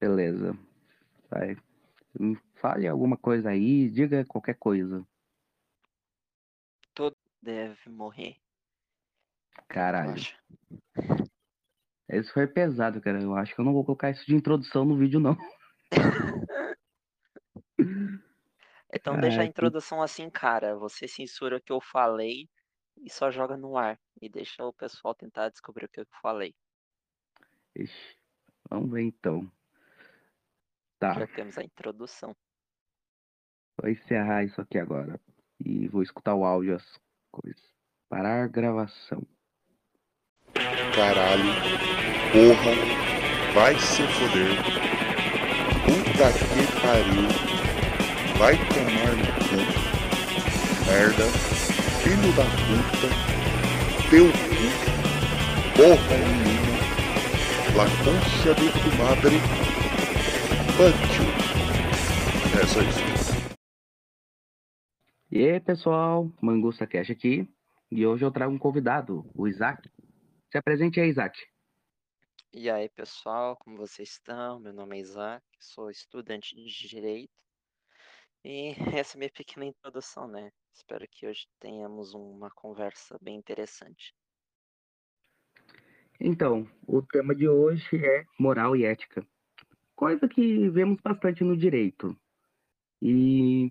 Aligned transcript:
Beleza. 0.00 0.56
Vai. 1.28 1.56
Fale 2.54 2.88
alguma 2.88 3.16
coisa 3.16 3.50
aí, 3.50 3.88
diga 3.88 4.24
qualquer 4.24 4.54
coisa. 4.54 5.06
Todo 6.94 7.16
deve 7.40 7.88
morrer. 7.88 8.36
Caralho. 9.68 10.20
Esse 12.08 12.32
foi 12.32 12.46
pesado, 12.46 13.00
cara. 13.00 13.22
Eu 13.22 13.36
acho 13.36 13.54
que 13.54 13.60
eu 13.60 13.64
não 13.64 13.72
vou 13.72 13.84
colocar 13.84 14.10
isso 14.10 14.26
de 14.26 14.34
introdução 14.34 14.84
no 14.84 14.96
vídeo, 14.96 15.20
não. 15.20 15.36
Então 18.92 19.18
deixa 19.20 19.42
a 19.42 19.44
introdução 19.44 20.02
assim, 20.02 20.28
cara. 20.28 20.76
Você 20.76 21.06
censura 21.06 21.56
o 21.56 21.60
que 21.60 21.72
eu 21.72 21.80
falei 21.80 22.48
e 23.00 23.08
só 23.08 23.30
joga 23.30 23.56
no 23.56 23.76
ar. 23.76 23.98
E 24.20 24.28
deixa 24.28 24.64
o 24.64 24.72
pessoal 24.72 25.14
tentar 25.14 25.48
descobrir 25.48 25.84
o 25.84 25.88
que 25.88 26.00
eu 26.00 26.06
falei. 26.20 26.54
Ixi, 27.76 28.16
vamos 28.68 28.90
ver 28.90 29.02
então. 29.02 29.50
Tá, 31.00 31.14
Já 31.14 31.26
temos 31.28 31.56
a 31.56 31.62
introdução. 31.64 32.36
vou 33.80 33.90
encerrar 33.90 34.44
isso 34.44 34.60
aqui 34.60 34.78
agora. 34.78 35.18
E 35.58 35.88
vou 35.88 36.02
escutar 36.02 36.34
o 36.34 36.44
áudio, 36.44 36.76
as 36.76 37.00
coisas. 37.32 37.62
Parar 38.08 38.46
gravação. 38.48 39.26
Caralho, 40.94 41.52
porra, 42.32 42.74
vai 43.54 43.74
se 43.78 44.02
foder. 44.02 44.56
Puta 45.86 46.28
que 46.36 46.62
pariu, 46.82 47.28
vai 48.38 48.56
tomar 48.68 49.16
no 49.16 49.26
cu. 49.48 49.60
Merda, 50.86 51.26
filho 52.02 52.30
da 52.36 52.44
puta, 52.66 53.08
teu 54.10 54.26
cu, 54.26 54.66
porra 55.76 56.16
nenhuma, 56.18 56.78
la 57.76 57.86
concha 58.04 58.54
de 58.54 58.68
tu 58.72 58.90
madre, 58.98 59.36
pancho. 60.76 61.22
É 62.60 62.66
só 62.66 62.80
isso. 62.80 63.60
E 65.30 65.48
aí, 65.48 65.60
pessoal, 65.60 66.30
Mangusta 66.40 66.86
Cash 66.86 67.10
aqui. 67.10 67.48
E 67.90 68.06
hoje 68.06 68.24
eu 68.24 68.30
trago 68.30 68.52
um 68.52 68.58
convidado, 68.58 69.28
o 69.34 69.48
Isaac. 69.48 69.88
Se 70.50 70.58
apresente 70.58 71.00
aí, 71.00 71.08
Isaac. 71.08 71.38
E 72.52 72.68
aí, 72.68 72.88
pessoal, 72.88 73.56
como 73.56 73.76
vocês 73.76 74.10
estão? 74.10 74.60
Meu 74.60 74.72
nome 74.72 74.96
é 74.96 75.00
Isaac, 75.00 75.44
sou 75.60 75.90
estudante 75.90 76.54
de 76.54 76.88
Direito. 76.88 77.32
E 78.44 78.74
essa 79.00 79.16
é 79.16 79.16
a 79.16 79.20
minha 79.20 79.30
pequena 79.30 79.66
introdução, 79.66 80.26
né? 80.26 80.50
Espero 80.74 81.06
que 81.10 81.26
hoje 81.26 81.46
tenhamos 81.58 82.14
uma 82.14 82.50
conversa 82.50 83.18
bem 83.20 83.36
interessante. 83.36 84.14
Então, 86.18 86.68
o 86.86 87.00
tema 87.00 87.34
de 87.34 87.48
hoje 87.48 87.96
é 87.96 88.24
moral 88.38 88.76
e 88.76 88.84
ética. 88.84 89.26
Coisa 90.00 90.26
que 90.26 90.66
vemos 90.70 90.98
bastante 91.02 91.44
no 91.44 91.54
direito. 91.54 92.18
E, 93.02 93.70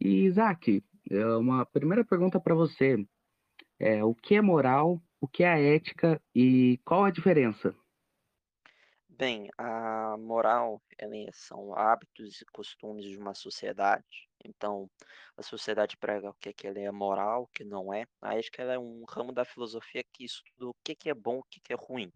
e 0.00 0.24
Isaac, 0.24 0.82
é 1.08 1.24
uma 1.36 1.64
primeira 1.64 2.04
pergunta 2.04 2.40
para 2.40 2.56
você. 2.56 3.06
É, 3.78 4.02
o 4.02 4.12
que 4.12 4.34
é 4.34 4.42
moral, 4.42 5.00
o 5.20 5.28
que 5.28 5.44
é 5.44 5.76
ética 5.76 6.20
e 6.34 6.80
qual 6.84 7.04
a 7.04 7.10
diferença? 7.12 7.72
Bem, 9.08 9.48
a 9.56 10.16
moral, 10.18 10.82
elas 10.98 11.36
são 11.36 11.72
hábitos 11.72 12.40
e 12.40 12.44
costumes 12.46 13.04
de 13.04 13.16
uma 13.16 13.32
sociedade. 13.32 14.28
Então, 14.44 14.90
a 15.36 15.42
sociedade 15.44 15.96
prega 15.96 16.30
o 16.30 16.34
que 16.34 16.52
que 16.52 16.66
ela 16.66 16.80
é 16.80 16.90
moral, 16.90 17.44
o 17.44 17.48
que 17.54 17.62
não 17.62 17.94
é. 17.94 18.06
A 18.20 18.36
ética 18.36 18.64
é 18.64 18.76
um 18.76 19.04
ramo 19.08 19.32
da 19.32 19.44
filosofia 19.44 20.02
que 20.12 20.24
estuda 20.24 20.70
o 20.70 20.74
que 20.82 20.96
que 20.96 21.08
é 21.08 21.14
bom, 21.14 21.38
o 21.38 21.44
que 21.44 21.60
que 21.60 21.72
é 21.72 21.76
ruim. 21.76 22.12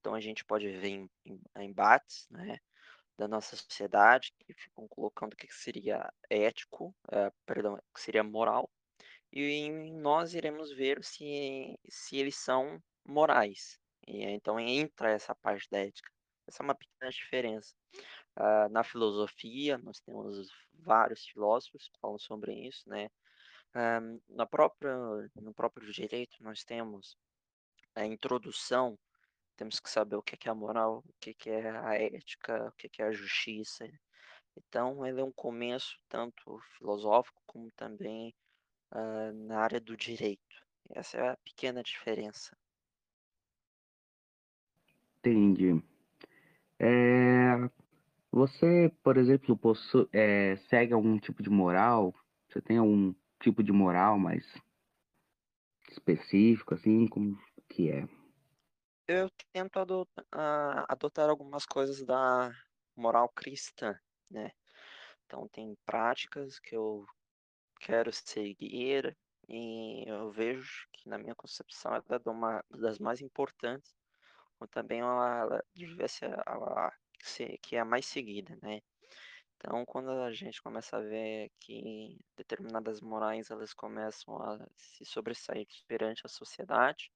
Então, 0.00 0.16
a 0.16 0.20
gente 0.20 0.44
pode 0.44 0.68
ver 0.68 0.88
em, 0.88 1.10
em- 1.24 1.40
embates, 1.60 2.26
né, 2.28 2.58
da 3.22 3.28
nossa 3.28 3.56
sociedade 3.56 4.32
que 4.40 4.52
ficam 4.54 4.88
colocando 4.88 5.34
o 5.34 5.36
que 5.36 5.46
seria 5.52 6.12
ético, 6.28 6.94
eh, 7.12 7.30
perdão, 7.46 7.76
que 7.94 8.00
seria 8.00 8.24
moral, 8.24 8.68
e 9.32 9.70
nós 9.92 10.34
iremos 10.34 10.72
ver 10.72 11.04
se, 11.04 11.78
se 11.88 12.16
eles 12.18 12.36
são 12.36 12.82
morais. 13.06 13.78
E 14.06 14.24
então 14.24 14.58
entra 14.60 15.10
essa 15.12 15.34
parte 15.36 15.68
da 15.70 15.80
ética. 15.80 16.10
Essa 16.48 16.62
é 16.62 16.64
uma 16.64 16.74
pequena 16.74 17.10
diferença. 17.10 17.74
Ah, 18.36 18.68
na 18.70 18.84
filosofia, 18.84 19.78
nós 19.78 20.00
temos 20.00 20.48
vários 20.74 21.26
filósofos 21.26 21.88
que 21.88 22.00
falam 22.00 22.18
sobre 22.18 22.52
isso, 22.68 22.88
né? 22.88 23.08
Ah, 23.74 24.00
na 24.28 24.46
própria, 24.46 24.96
no 25.36 25.54
próprio 25.54 25.92
direito, 25.92 26.36
nós 26.42 26.64
temos 26.64 27.16
a 27.94 28.04
introdução, 28.06 28.98
temos 29.62 29.78
que 29.78 29.88
saber 29.88 30.16
o 30.16 30.22
que 30.22 30.36
que 30.36 30.48
é 30.48 30.50
a 30.50 30.54
moral, 30.56 31.04
o 31.06 31.14
que 31.20 31.32
que 31.32 31.48
é 31.48 31.70
a 31.70 31.94
ética, 31.94 32.66
o 32.66 32.72
que 32.72 32.88
que 32.88 33.00
é 33.00 33.04
a 33.06 33.12
justiça. 33.12 33.88
Então, 34.56 35.06
ele 35.06 35.20
é 35.20 35.24
um 35.24 35.30
começo 35.30 35.96
tanto 36.08 36.58
filosófico 36.76 37.40
como 37.46 37.70
também 37.76 38.34
ah, 38.90 39.30
na 39.32 39.60
área 39.60 39.80
do 39.80 39.96
direito. 39.96 40.42
Essa 40.90 41.16
é 41.18 41.28
a 41.28 41.36
pequena 41.44 41.80
diferença. 41.80 42.56
Entendi. 45.18 45.80
É, 46.80 47.70
você, 48.32 48.92
por 49.00 49.16
exemplo, 49.16 49.56
possu- 49.56 50.08
é, 50.12 50.56
segue 50.68 50.92
algum 50.92 51.20
tipo 51.20 51.40
de 51.40 51.50
moral? 51.50 52.12
Você 52.48 52.60
tem 52.60 52.78
algum 52.78 53.14
tipo 53.40 53.62
de 53.62 53.70
moral 53.70 54.18
mais 54.18 54.44
específico, 55.88 56.74
assim, 56.74 57.06
como 57.06 57.38
que 57.68 57.88
é? 57.88 58.08
Eu 59.06 59.28
tento 59.52 59.78
ado- 59.78 60.08
ah, 60.32 60.84
adotar 60.88 61.28
algumas 61.28 61.66
coisas 61.66 62.04
da 62.04 62.50
moral 62.96 63.28
cristã, 63.28 63.94
né? 64.30 64.52
Então, 65.26 65.48
tem 65.48 65.76
práticas 65.86 66.58
que 66.58 66.76
eu 66.76 67.04
quero 67.80 68.12
seguir 68.12 69.16
e 69.48 70.04
eu 70.08 70.30
vejo 70.32 70.88
que, 70.92 71.08
na 71.08 71.18
minha 71.18 71.34
concepção, 71.34 71.94
ela 71.94 72.04
é 72.24 72.30
uma 72.30 72.64
das 72.70 72.98
mais 72.98 73.20
importantes, 73.20 73.94
ou 74.60 74.68
também 74.68 75.00
ela 75.00 75.62
devia 75.74 76.08
ser 76.08 76.32
a, 76.48 76.92
que 77.62 77.76
é 77.76 77.80
a 77.80 77.84
mais 77.84 78.06
seguida, 78.06 78.58
né? 78.62 78.80
Então, 79.56 79.84
quando 79.86 80.10
a 80.10 80.32
gente 80.32 80.62
começa 80.62 80.96
a 80.96 81.00
ver 81.00 81.50
que 81.60 82.18
determinadas 82.36 83.00
morais 83.00 83.50
elas 83.50 83.74
começam 83.74 84.36
a 84.42 84.66
se 84.76 85.04
sobressair 85.04 85.66
perante 85.86 86.22
a 86.26 86.28
sociedade, 86.28 87.12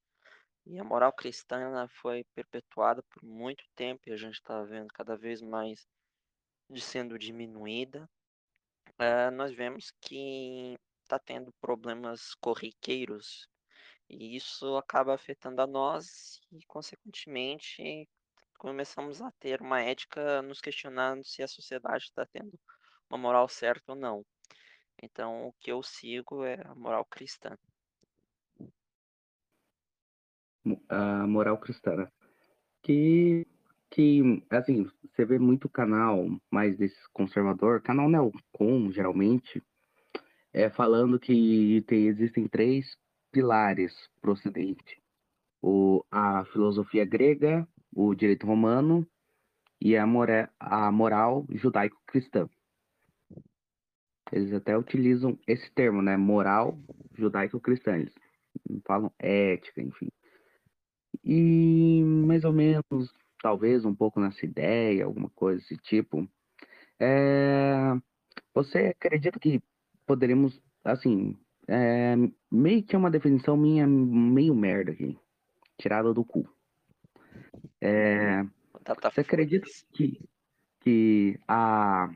e 0.67 0.79
a 0.79 0.85
moral 0.85 1.13
cristã 1.13 1.61
ela 1.61 1.89
foi 1.89 2.25
perpetuada 2.35 3.03
por 3.05 3.23
muito 3.23 3.65
tempo 3.75 4.03
e 4.07 4.13
a 4.13 4.17
gente 4.17 4.35
está 4.35 4.63
vendo 4.65 4.89
cada 4.89 5.17
vez 5.17 5.41
mais 5.41 5.87
de 6.69 6.81
sendo 6.81 7.19
diminuída, 7.19 8.09
eh, 8.99 9.31
nós 9.31 9.53
vemos 9.55 9.93
que 10.01 10.77
está 11.03 11.19
tendo 11.19 11.53
problemas 11.61 12.35
corriqueiros 12.35 13.49
e 14.09 14.37
isso 14.37 14.77
acaba 14.77 15.15
afetando 15.15 15.63
a 15.63 15.67
nós 15.67 16.41
e, 16.53 16.65
consequentemente, 16.67 18.09
começamos 18.59 19.23
a 19.23 19.31
ter 19.33 19.61
uma 19.61 19.81
ética 19.81 20.43
nos 20.43 20.61
questionando 20.61 21.25
se 21.25 21.43
a 21.43 21.49
sociedade 21.49 22.05
está 22.05 22.27
tendo 22.27 22.59
uma 23.09 23.19
moral 23.19 23.49
certa 23.49 23.93
ou 23.93 23.99
não. 23.99 24.25
Então, 25.03 25.47
o 25.49 25.53
que 25.55 25.71
eu 25.71 25.83
sigo 25.83 26.45
é 26.45 26.61
a 26.67 26.75
moral 26.75 27.05
cristã. 27.05 27.57
A 30.89 31.27
moral 31.27 31.59
cristã, 31.59 31.97
né? 31.97 32.09
Que, 32.83 33.47
que, 33.91 34.43
assim, 34.51 34.89
você 35.03 35.25
vê 35.25 35.39
muito 35.39 35.69
canal 35.69 36.27
mais 36.51 36.77
desse 36.77 36.97
conservador, 37.13 37.81
canal 37.83 38.09
neocon, 38.09 38.91
geralmente, 38.91 39.63
é 40.53 40.71
falando 40.71 41.19
que 41.19 41.85
tem, 41.87 42.07
existem 42.07 42.49
três 42.49 42.97
pilares 43.31 43.93
pro 44.21 44.33
ocidente. 44.33 45.03
O, 45.63 46.05
a 46.11 46.45
filosofia 46.47 47.05
grega, 47.05 47.67
o 47.95 48.15
direito 48.15 48.47
romano 48.47 49.07
e 49.81 49.97
a, 49.97 50.07
more, 50.07 50.49
a 50.59 50.91
moral 50.91 51.47
judaico-cristã. 51.51 52.49
Eles 54.33 54.53
até 54.53 54.77
utilizam 54.77 55.39
esse 55.47 55.71
termo, 55.73 56.03
né? 56.03 56.17
Moral 56.17 56.79
judaico-cristã. 57.15 57.97
Eles 57.97 58.15
falam 58.85 59.13
ética, 59.19 59.81
enfim. 59.81 60.09
E 61.25 62.03
mais 62.05 62.45
ou 62.45 62.53
menos, 62.53 63.13
talvez 63.43 63.85
um 63.85 63.95
pouco 63.95 64.21
nessa 64.21 64.45
ideia, 64.45 65.05
alguma 65.05 65.31
coisa 65.31 65.61
desse 65.61 65.77
tipo. 65.77 66.29
É, 66.99 67.95
você 68.55 68.95
acredita 68.97 69.39
que 69.39 69.63
poderíamos, 70.07 70.61
assim, 70.85 71.37
é, 71.69 72.15
meio 72.51 72.83
que 72.83 72.95
é 72.95 72.99
uma 72.99 73.11
definição 73.11 73.57
minha 73.57 73.87
meio 73.87 74.55
merda 74.55 74.93
aqui, 74.93 75.19
tirada 75.79 76.13
do 76.15 76.25
cu. 76.25 76.49
É, 77.81 78.45
Batata 78.73 79.11
você 79.11 79.21
acredita 79.21 79.67
que, 79.93 80.21
que 80.81 81.39
a 81.49 82.09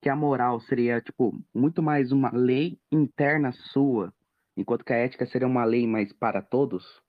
que 0.00 0.10
a 0.10 0.14
moral 0.14 0.60
seria 0.60 1.00
tipo 1.00 1.34
muito 1.54 1.82
mais 1.82 2.12
uma 2.12 2.30
lei 2.30 2.78
interna 2.92 3.50
sua, 3.50 4.12
enquanto 4.56 4.84
que 4.84 4.92
a 4.92 4.96
ética 4.96 5.26
seria 5.26 5.48
uma 5.48 5.64
lei 5.64 5.86
mais 5.86 6.12
para 6.12 6.42
todos? 6.42 7.02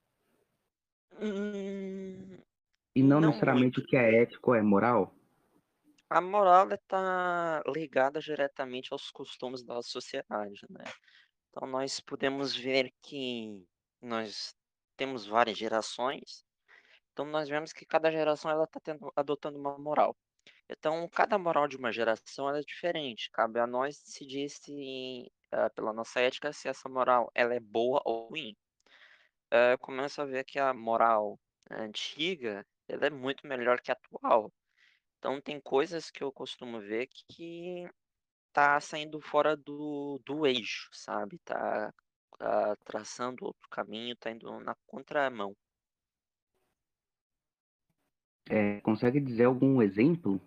Hum, 1.19 2.41
E 2.93 3.01
não 3.01 3.21
Não 3.21 3.21
necessariamente 3.21 3.79
muito. 3.79 3.79
o 3.79 3.85
que 3.85 3.95
é 3.95 4.21
ético 4.23 4.53
é 4.53 4.61
moral? 4.61 5.15
A 6.09 6.21
moral 6.21 6.69
está 6.71 7.61
ligada 7.67 8.19
diretamente 8.19 8.93
aos 8.93 9.11
costumes 9.11 9.63
da 9.63 9.81
sociedade, 9.81 10.61
né? 10.69 10.83
Então 11.49 11.67
nós 11.69 11.99
podemos 12.01 12.55
ver 12.55 12.93
que 13.03 13.65
nós 14.01 14.55
temos 14.97 15.25
várias 15.27 15.57
gerações, 15.57 16.45
então 17.13 17.25
nós 17.25 17.49
vemos 17.49 17.73
que 17.73 17.85
cada 17.85 18.11
geração 18.11 18.51
ela 18.51 18.65
está 18.65 18.79
adotando 19.15 19.59
uma 19.59 19.77
moral. 19.79 20.17
Então 20.69 21.07
cada 21.09 21.37
moral 21.39 21.67
de 21.67 21.77
uma 21.77 21.91
geração 21.91 22.49
ela 22.49 22.59
é 22.59 22.63
diferente. 22.63 23.29
Cabe 23.33 23.59
a 23.59 23.67
nós 23.67 23.99
decidir 24.03 24.49
se, 24.49 25.31
ah, 25.51 25.69
pela 25.71 25.93
nossa 25.93 26.21
ética, 26.21 26.53
se 26.53 26.67
essa 26.69 26.89
moral 26.89 27.31
ela 27.35 27.55
é 27.55 27.59
boa 27.61 28.01
ou 28.05 28.29
ruim. 28.29 28.55
Eh, 29.51 29.73
eu 29.73 29.77
começo 29.79 30.21
a 30.21 30.25
ver 30.25 30.43
que 30.45 30.59
a 30.59 30.73
moral 30.73 31.39
antiga 31.69 32.65
ela 32.87 33.07
é 33.07 33.09
muito 33.09 33.45
melhor 33.47 33.81
que 33.81 33.91
a 33.91 33.93
atual. 33.93 34.51
Então 35.19 35.41
tem 35.41 35.61
coisas 35.61 36.11
que 36.11 36.23
eu 36.23 36.31
costumo 36.33 36.79
ver 36.81 37.07
que 37.29 37.87
tá 38.53 38.79
saindo 38.81 39.21
fora 39.21 39.57
do 39.57 40.19
do 40.25 40.45
eixo, 40.47 40.89
sabe, 40.93 41.39
tá, 41.45 41.93
ah, 42.41 42.75
traçando 42.85 43.45
outro 43.45 43.69
caminho, 43.69 44.15
tá 44.17 44.31
indo 44.31 44.59
na 44.61 44.75
contramão. 44.87 45.55
É, 48.49 48.81
consegue 48.81 49.19
dizer 49.21 49.45
algum 49.45 49.81
exemplo? 49.81 50.41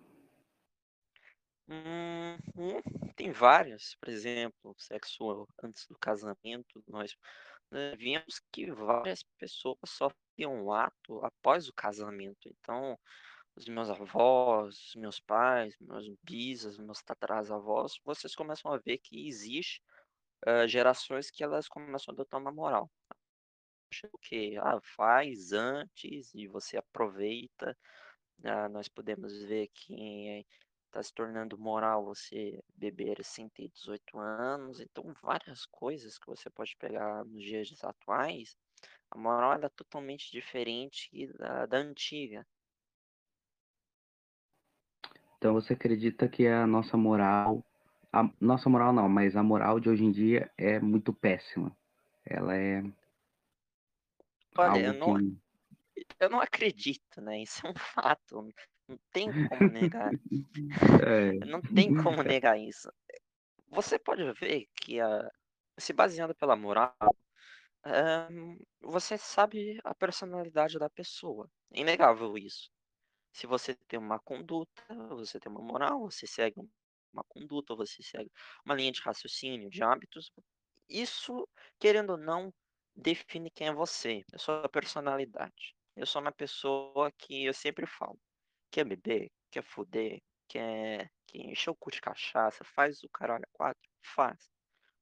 Hum, 1.67 2.37
hum, 2.55 2.81
tem 3.15 3.31
vários, 3.31 3.95
por 3.99 4.09
exemplo, 4.09 4.75
sexo 4.77 5.47
antes 5.63 5.85
do 5.87 5.97
casamento, 5.97 6.83
nós, 6.87 7.15
eh, 7.73 7.95
vimos 7.97 8.41
que 8.51 8.71
várias 8.71 9.23
pessoas 9.37 9.79
tinham 10.35 10.53
um 10.53 10.71
ato 10.73 11.23
após 11.25 11.67
o 11.67 11.73
casamento, 11.73 12.49
então 12.49 12.97
os 13.55 13.67
meus 13.67 13.89
avós, 13.89 14.93
meus 14.95 15.19
pais, 15.19 15.75
meus 15.79 16.07
bisas, 16.23 16.77
meus 16.79 17.01
tataravós, 17.03 17.93
vocês 18.05 18.35
começam 18.35 18.73
a 18.73 18.77
ver 18.79 18.99
que 18.99 19.27
existe, 19.27 19.81
hã, 20.47 20.67
gerações 20.67 21.31
que 21.31 21.43
elas 21.43 21.67
começam 21.69 22.13
a 22.13 22.15
adotar 22.15 22.39
uma 22.41 22.51
moral. 22.53 22.91
Acho 23.93 24.09
que, 24.21 24.57
ah, 24.57 24.79
faz 24.95 25.51
antes 25.51 26.33
e 26.33 26.47
você 26.47 26.77
aproveita. 26.77 27.77
Ah, 28.45 28.69
nós 28.69 28.87
podemos 28.89 29.43
ver 29.45 29.69
que 29.73 30.45
está 30.91 31.01
se 31.01 31.13
tornando 31.13 31.57
moral 31.57 32.03
você 32.03 32.61
beber 32.75 33.23
sem 33.23 33.47
ter 33.47 33.69
18 33.69 34.19
anos, 34.19 34.81
então 34.81 35.13
várias 35.21 35.65
coisas 35.65 36.17
que 36.19 36.27
você 36.27 36.49
pode 36.49 36.75
pegar 36.77 37.23
nos 37.23 37.43
dias 37.43 37.81
atuais, 37.83 38.57
a 39.09 39.17
moral 39.17 39.53
é 39.53 39.69
totalmente 39.69 40.29
diferente 40.31 41.09
da 41.37 41.65
da 41.65 41.77
antiga. 41.77 42.45
Então 45.37 45.53
você 45.53 45.73
acredita 45.73 46.27
que 46.27 46.45
a 46.45 46.67
nossa 46.67 46.97
moral, 46.97 47.63
a 48.11 48.29
nossa 48.39 48.69
moral 48.69 48.93
não, 48.93 49.07
mas 49.09 49.35
a 49.35 49.41
moral 49.41 49.79
de 49.79 49.89
hoje 49.89 50.03
em 50.03 50.11
dia 50.11 50.51
é 50.57 50.79
muito 50.79 51.13
péssima. 51.13 51.75
Ela 52.25 52.55
é 52.55 52.83
Olha, 54.57 54.87
eu 54.87 54.93
não 54.93 55.17
que 55.95 56.15
eu 56.19 56.29
não 56.29 56.41
acredito, 56.41 57.21
né, 57.21 57.41
isso 57.41 57.65
é 57.65 57.69
um 57.69 57.75
fato, 57.75 58.49
não 58.91 58.99
tem 59.11 59.31
como 59.47 59.69
negar. 59.69 60.11
É. 61.07 61.31
Não 61.45 61.61
tem 61.61 61.93
como 61.93 62.21
negar 62.23 62.59
isso. 62.59 62.91
Você 63.69 63.97
pode 63.97 64.23
ver 64.33 64.67
que 64.75 64.99
a 64.99 65.29
se 65.79 65.93
baseando 65.93 66.35
pela 66.35 66.55
moral, 66.55 66.95
você 68.81 69.17
sabe 69.17 69.79
a 69.83 69.95
personalidade 69.95 70.77
da 70.77 70.89
pessoa, 70.89 71.49
é 71.73 71.79
inegável 71.79 72.37
isso. 72.37 72.69
Se 73.33 73.47
você 73.47 73.73
tem 73.87 73.99
uma 73.99 74.19
conduta, 74.19 74.83
você 75.09 75.39
tem 75.39 75.51
uma 75.51 75.61
moral, 75.61 76.01
você 76.01 76.27
segue 76.27 76.59
uma 77.13 77.23
conduta, 77.27 77.75
você 77.75 78.03
segue 78.03 78.31
uma 78.65 78.75
linha 78.75 78.91
de 78.91 79.01
raciocínio, 79.01 79.69
de 79.69 79.81
hábitos, 79.83 80.31
isso, 80.89 81.47
querendo 81.79 82.11
ou 82.11 82.17
não, 82.17 82.53
define 82.95 83.49
quem 83.49 83.67
é 83.67 83.73
você, 83.73 84.23
a 84.33 84.37
sua 84.37 84.67
personalidade. 84.69 85.75
Eu 85.95 86.05
sou 86.05 86.21
uma 86.21 86.31
pessoa 86.31 87.11
que 87.17 87.45
eu 87.45 87.53
sempre 87.53 87.85
falo: 87.87 88.19
"Quer 88.71 88.85
beber? 88.85 89.29
Quer 89.51 89.63
foder? 89.63 90.21
Quer 90.47 91.09
quer 91.27 91.39
encher 91.39 91.71
o 91.71 91.75
cu 91.75 91.91
de 91.91 92.01
cachaça? 92.01 92.63
Faz 92.63 93.03
o 93.03 93.09
caralho 93.09 93.43
a 93.45 93.49
4? 93.57 93.81
Faz. 94.03 94.49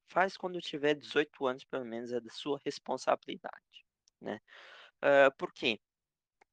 Faz 0.08 0.36
quando 0.36 0.60
tiver 0.60 0.94
18 0.94 1.46
anos, 1.46 1.64
pelo 1.64 1.84
menos 1.86 2.12
é 2.12 2.20
da 2.20 2.30
sua 2.30 2.60
responsabilidade", 2.64 3.84
né. 4.20 4.40
Hã, 5.02 5.30
por 5.38 5.52
quê? 5.54 5.80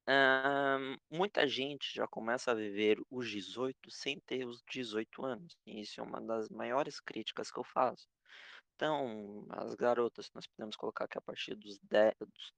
Hã, 0.08 0.96
muita 1.10 1.46
gente 1.48 1.92
já 1.94 2.06
começa 2.08 2.52
a 2.52 2.54
viver 2.54 2.98
os 3.10 3.28
18 3.30 3.90
sem 3.90 4.20
ter 4.20 4.46
os 4.46 4.62
18 4.70 5.24
anos, 5.24 5.56
e 5.66 5.80
isso 5.82 6.00
é 6.00 6.04
uma 6.04 6.20
das 6.20 6.48
maiores 6.50 7.00
críticas 7.00 7.50
que 7.52 7.58
eu 7.60 7.64
faço. 7.64 8.08
Então, 8.76 9.46
as 9.50 9.74
garotas 9.76 10.30
nós 10.34 10.46
podemos 10.48 10.76
colocar 10.76 11.08
que 11.08 11.18
a 11.18 11.22
partir 11.22 11.54
dos 11.56 11.78
de 11.80 12.12
dos 12.20 12.52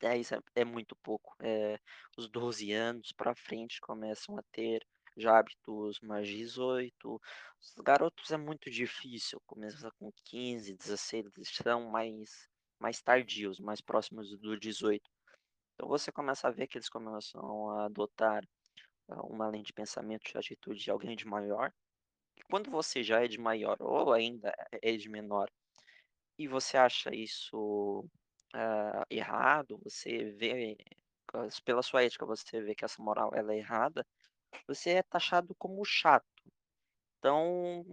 10 0.00 0.32
é 0.32 0.38
é 0.54 0.64
muito 0.64 0.96
pouco, 0.96 1.34
eh, 1.42 1.78
os 2.16 2.28
12 2.28 2.72
anos 2.72 3.12
pra 3.12 3.34
frente 3.34 3.80
começam 3.80 4.36
a 4.38 4.42
ter 4.52 4.86
já 5.16 5.38
hábitos 5.38 6.00
mais 6.02 6.26
de 6.28 6.36
18, 6.36 7.20
os 7.60 7.74
garotos 7.84 8.30
é 8.32 8.36
muito 8.36 8.70
difícil, 8.70 9.40
começa 9.46 9.90
com 9.98 10.10
15, 10.24 10.74
16, 10.76 11.26
eles 11.36 11.50
são 11.54 11.90
mais 11.90 12.48
mais 12.80 13.00
tardios, 13.02 13.60
mais 13.60 13.80
próximos 13.80 14.36
do 14.38 14.58
18. 14.58 15.10
Então 15.74 15.88
você 15.88 16.12
começa 16.12 16.48
a 16.48 16.50
ver 16.52 16.66
que 16.68 16.78
eles 16.78 16.88
começam 16.90 17.70
a 17.70 17.86
adotar, 17.86 18.44
hã, 19.10 19.16
uma 19.24 19.48
linha 19.50 19.64
de 19.64 19.72
pensamento 19.74 20.22
de 20.30 20.38
atitude 20.38 20.80
de 20.84 20.90
alguém 20.92 21.16
de 21.16 21.26
maior, 21.26 21.72
e 22.38 22.42
quando 22.50 22.70
você 22.70 23.02
já 23.04 23.24
é 23.24 23.28
de 23.28 23.38
maior 23.38 23.76
ou 23.80 24.12
ainda 24.12 24.52
é 24.82 24.96
de 24.96 25.08
menor, 25.10 25.48
e 26.38 26.48
você 26.48 26.76
acha 26.76 27.14
isso, 27.14 28.04
hã, 28.54 29.04
errado, 29.10 29.78
você 29.84 30.32
vê 30.32 30.76
pela 31.64 31.82
sua 31.82 32.04
ética, 32.04 32.26
você 32.26 32.60
vê 32.62 32.74
que 32.74 32.84
essa 32.84 33.02
moral 33.02 33.32
ela 33.34 33.52
é 33.54 33.58
errada, 33.58 34.06
você 34.68 34.92
é 34.92 35.02
taxado 35.04 35.54
como 35.56 35.84
chato. 35.84 36.26
Então, 37.18 37.84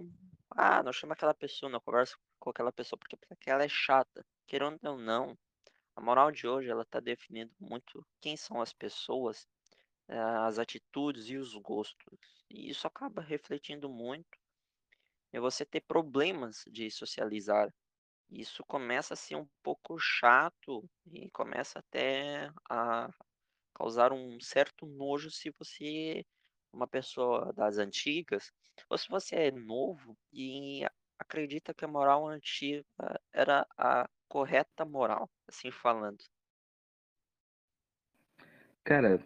"Ah, 0.52 0.84
não 0.84 0.94
chama 0.94 1.14
aquela 1.14 1.34
pessoa, 1.34 1.72
não 1.72 1.80
conversa 1.82 2.16
com 2.40 2.50
aquela 2.52 2.72
pessoa 2.72 3.00
porque 3.00 3.50
ela 3.50 3.64
é 3.64 3.70
chata", 3.70 4.26
querendo 4.48 4.80
ou 4.86 4.98
não, 4.98 5.38
a 5.96 6.02
moral 6.02 6.32
de 6.32 6.48
hoje 6.48 6.70
ela 6.70 6.86
tá 6.86 7.00
definindo 7.02 7.54
muito 7.60 8.06
quem 8.22 8.38
são 8.38 8.62
as 8.62 8.74
pessoas, 8.74 9.48
hã, 10.10 10.46
as 10.48 10.60
atitudes 10.60 11.28
e 11.30 11.38
os 11.38 11.54
gostos, 11.56 12.46
e 12.50 12.70
isso 12.70 12.88
acaba 12.88 13.22
refletindo 13.22 13.90
muito 13.90 14.38
em 15.34 15.40
você 15.42 15.66
ter 15.66 15.82
problemas 15.82 16.64
de 16.68 16.90
socializar. 16.92 17.74
Isso 18.32 18.64
começa 18.66 19.14
a 19.14 19.18
ser 19.18 19.36
um 19.36 19.48
pouco 19.62 20.00
chato 20.00 20.90
e 21.06 21.30
começa 21.32 21.80
até 21.80 22.50
a 22.70 23.10
causar 23.74 24.14
um 24.14 24.40
certo 24.40 24.86
nojo 24.86 25.30
se 25.30 25.54
você 25.60 26.26
uma 26.74 26.88
pessoa 26.88 27.52
das 27.54 27.78
antigas, 27.78 28.50
ou 28.90 28.98
se 28.98 29.10
você 29.10 29.36
é 29.36 29.52
novo 29.52 30.18
e 30.32 30.86
acredita 31.20 31.74
que 31.74 31.84
a 31.84 31.88
moral 31.88 32.26
antiga 32.26 32.86
era 33.34 33.68
a 33.78 34.10
correta 34.30 34.86
moral, 34.86 35.30
assim 35.48 35.70
falando. 35.70 36.24
Cara, 38.86 39.22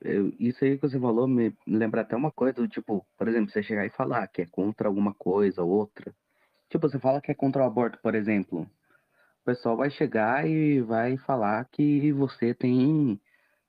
eu 0.00 0.32
isso 0.40 0.64
aí 0.64 0.76
que 0.76 0.88
você 0.88 0.98
falou 0.98 1.28
me 1.28 1.54
lembra 1.66 2.00
até 2.00 2.16
uma 2.16 2.32
coisa 2.32 2.54
do 2.54 2.68
tipo, 2.68 3.06
por 3.16 3.28
exemplo, 3.28 3.50
você 3.50 3.62
chegar 3.62 3.84
e 3.84 3.90
falar 3.90 4.26
que 4.28 4.42
é 4.42 4.46
contra 4.46 4.88
alguma 4.88 5.14
coisa 5.14 5.62
ou 5.62 5.70
outra, 5.70 6.14
tipo, 6.68 6.88
você 6.88 6.98
fala 6.98 7.20
que 7.20 7.30
é 7.30 7.34
contra 7.34 7.62
o 7.62 7.66
aborto, 7.66 7.98
por 8.02 8.14
exemplo, 8.14 8.62
o 8.62 9.44
pessoal 9.44 9.76
vai 9.76 9.90
chegar 9.90 10.46
e 10.46 10.80
vai 10.80 11.16
falar 11.18 11.64
que 11.66 12.12
você 12.12 12.54
tem 12.54 13.20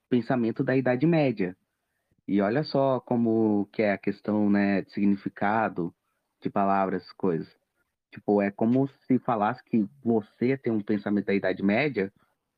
pensamento 0.09 0.63
da 0.63 0.75
idade 0.75 1.05
média. 1.05 1.55
E 2.27 2.41
olha 2.41 2.63
só 2.63 2.99
como 2.99 3.67
que 3.71 3.81
é 3.81 3.93
a 3.93 3.97
questão, 3.97 4.49
né, 4.49 4.81
de 4.81 4.91
significado 4.91 5.93
de 6.41 6.49
palavras, 6.49 7.11
coisas. 7.13 7.47
Tipo, 8.11 8.41
é 8.41 8.51
como 8.51 8.87
se 8.87 9.19
falasse 9.19 9.63
que 9.63 9.87
você 10.03 10.57
tem 10.57 10.71
um 10.71 10.81
pensamento 10.81 11.25
da 11.25 11.33
idade 11.33 11.63
média, 11.63 12.11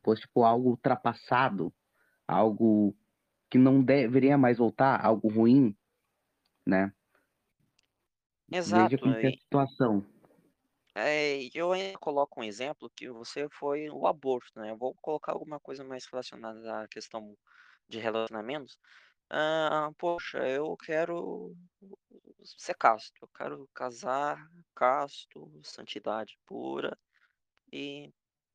fosse 0.04 0.22
tipo 0.22 0.44
algo 0.44 0.70
ultrapassado, 0.70 1.74
algo 2.28 2.96
que 3.50 3.58
não 3.58 3.84
deveria 3.84 4.38
mais 4.38 4.58
voltar, 4.58 5.04
algo 5.04 5.28
ruim, 5.28 5.76
né. 6.66 6.94
Veja 8.48 8.60
Exato, 8.60 8.98
como 9.00 9.16
que 9.16 9.26
é 9.28 9.30
a 9.30 9.34
situação. 9.34 10.06
É, 11.00 11.50
eu 11.54 11.72
ainda 11.72 11.98
coloco 12.00 12.42
um 12.42 12.44
exemplo 12.44 12.90
que 12.96 13.10
você 13.10 13.48
foi 13.52 13.90
o 13.90 14.08
aborto, 14.08 14.52
né, 14.60 14.72
eu 14.72 14.78
vou 14.78 14.94
colocar 15.02 15.32
alguma 15.34 15.60
coisa 15.60 15.84
mais 15.84 16.06
relacionada 16.06 16.82
à 16.84 16.88
questão 16.88 17.38
de 17.88 18.00
relacionamentos. 18.00 18.78
Hã, 19.32 19.94
poxa, 20.00 20.40
eu 20.50 20.76
quero 20.78 21.56
ser 22.44 22.76
casto, 22.76 23.14
eu 23.24 23.30
quero 23.30 23.70
casar 23.74 24.38
casto, 24.76 25.52
santidade 25.64 26.38
pura, 26.46 26.98
e 27.74 28.12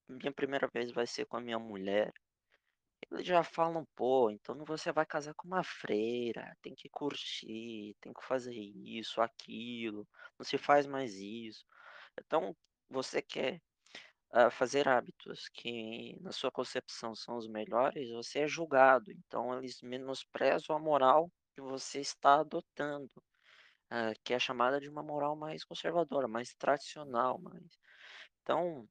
minha 0.08 0.32
primeira 0.32 0.68
vez 0.74 0.92
vai 0.92 1.06
ser 1.06 1.26
com 1.26 1.36
a 1.38 1.42
minha 1.42 1.58
mulher. 1.58 2.12
eles 3.10 3.26
já 3.26 3.42
falam: 3.44 3.86
"Pô, 3.96 4.30
então 4.30 4.64
você 4.64 4.92
vai 4.92 5.06
casar 5.06 5.34
com 5.34 5.46
uma 5.48 5.62
freira, 5.64 6.56
tem 6.62 6.74
que 6.74 6.88
curtir, 6.90 7.96
tem 8.00 8.12
que 8.12 8.24
fazer 8.24 8.54
isso, 8.54 9.20
aquilo, 9.22 10.06
não 10.38 10.44
se 10.44 10.58
faz 10.58 10.86
mais 10.86 11.14
isso". 11.16 11.64
Então, 12.20 12.56
você 12.88 13.22
quer, 13.22 13.60
hã, 14.34 14.50
fazer 14.50 14.88
hábitos 14.88 15.48
que 15.50 16.18
na 16.22 16.32
sua 16.32 16.50
concepção 16.52 17.14
são 17.14 17.36
os 17.38 17.48
melhores, 17.48 18.10
você 18.12 18.40
é 18.40 18.48
julgado, 18.48 19.12
então 19.12 19.56
eles 19.58 19.80
menosprezam 19.82 20.76
a 20.76 20.80
moral 20.80 21.30
que 21.54 21.62
você 21.62 22.00
está 22.00 22.40
adotando, 22.40 23.10
hã, 23.90 24.12
que 24.24 24.34
é 24.34 24.38
chamada 24.38 24.80
de 24.80 24.88
uma 24.88 25.02
moral 25.02 25.36
mais 25.36 25.64
conservadora, 25.64 26.28
mais 26.28 26.54
tradicional, 26.56 27.38
mais. 27.40 27.78
Então, 28.42 28.88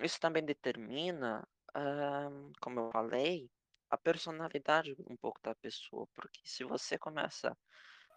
isso 0.00 0.20
também 0.20 0.44
determina, 0.44 1.46
hã, 1.76 2.30
como 2.60 2.80
eu 2.80 2.90
falei, 2.92 3.50
a 3.90 3.98
personalidade 3.98 4.94
um 5.10 5.16
pouco 5.16 5.40
da 5.42 5.54
pessoa, 5.56 6.06
porque 6.14 6.40
se 6.46 6.64
você 6.64 6.98
começa 6.98 7.56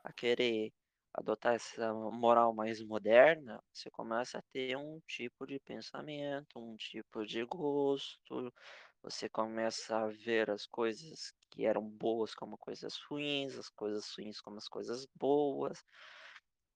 a 0.03 0.13
querer 0.13 0.71
adotar 1.13 1.55
essa 1.55 1.93
moral 1.93 2.53
mais 2.53 2.81
moderna, 2.83 3.61
você 3.73 3.89
começa 3.91 4.39
a 4.39 4.43
ter 4.53 4.77
um 4.77 4.99
tipo 5.07 5.45
de 5.47 5.59
pensamento, 5.59 6.59
um 6.59 6.75
tipo 6.75 7.25
de 7.25 7.43
gosto, 7.45 8.53
você 9.01 9.29
começa 9.29 9.97
a 9.97 10.07
ver 10.07 10.49
as 10.51 10.65
coisas 10.67 11.33
que 11.51 11.65
eram 11.65 11.83
boas 11.89 12.33
como 12.35 12.57
coisas 12.57 12.95
ruins, 13.09 13.57
as 13.57 13.69
coisas 13.69 14.05
ruins 14.17 14.41
como 14.41 14.57
as 14.57 14.67
coisas 14.69 15.05
boas. 15.15 15.83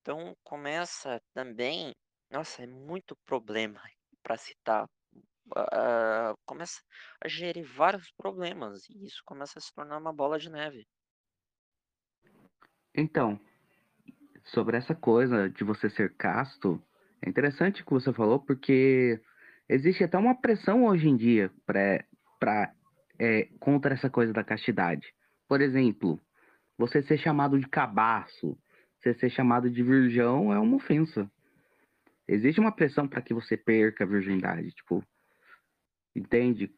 Então 0.02 0.36
começa 0.44 1.20
também 1.34 1.94
nossa, 2.32 2.64
é 2.64 2.68
muito 2.68 3.16
problema 3.26 3.82
para 4.24 4.38
citar, 4.38 4.90
ah, 5.56 6.34
começa 6.46 6.82
a 7.24 7.28
gerir 7.28 7.66
vários 7.66 8.12
problemas 8.14 8.90
e 8.90 9.06
isso 9.06 9.22
começa 9.26 9.60
a 9.60 9.62
se 9.62 9.74
tornar 9.74 9.98
uma 10.00 10.14
bola 10.14 10.40
de 10.40 10.50
neve. 10.50 10.88
Então, 12.96 13.40
sobre 14.44 14.78
essa 14.78 14.94
coisa 14.94 15.50
de 15.50 15.64
você 15.64 15.90
ser 15.90 16.14
casto, 16.16 16.82
é 17.22 17.30
interessante 17.30 17.82
o 17.82 17.86
que 17.86 17.94
você 17.94 18.12
falou, 18.12 18.40
porque 18.40 19.20
existe 19.70 20.04
até 20.04 20.18
uma 20.18 20.36
pressão 20.36 20.86
hoje 20.86 21.08
em 21.08 21.16
dia 21.16 21.52
pra, 21.66 22.04
pra, 22.40 22.74
é, 23.18 23.48
contra 23.60 23.94
essa 23.94 24.10
coisa 24.10 24.34
da 24.34 24.44
castidade. 24.44 25.14
Por 25.48 25.62
exemplo, 25.62 26.20
você 26.78 27.02
ser 27.02 27.18
chamado 27.18 27.60
de 27.60 27.68
cabaço, 27.68 28.58
você 29.00 29.14
ser 29.14 29.30
chamado 29.30 29.70
de 29.70 29.82
virgão 29.82 30.52
é 30.52 30.60
uma 30.60 30.76
ofensa. 30.76 31.30
Existe 32.28 32.60
uma 32.60 32.72
pressão 32.72 33.08
para 33.08 33.22
que 33.22 33.34
você 33.34 33.56
perca 33.56 34.04
a 34.04 34.08
virgindade, 34.08 34.72
tipo, 34.72 35.04
entende? 36.16 36.74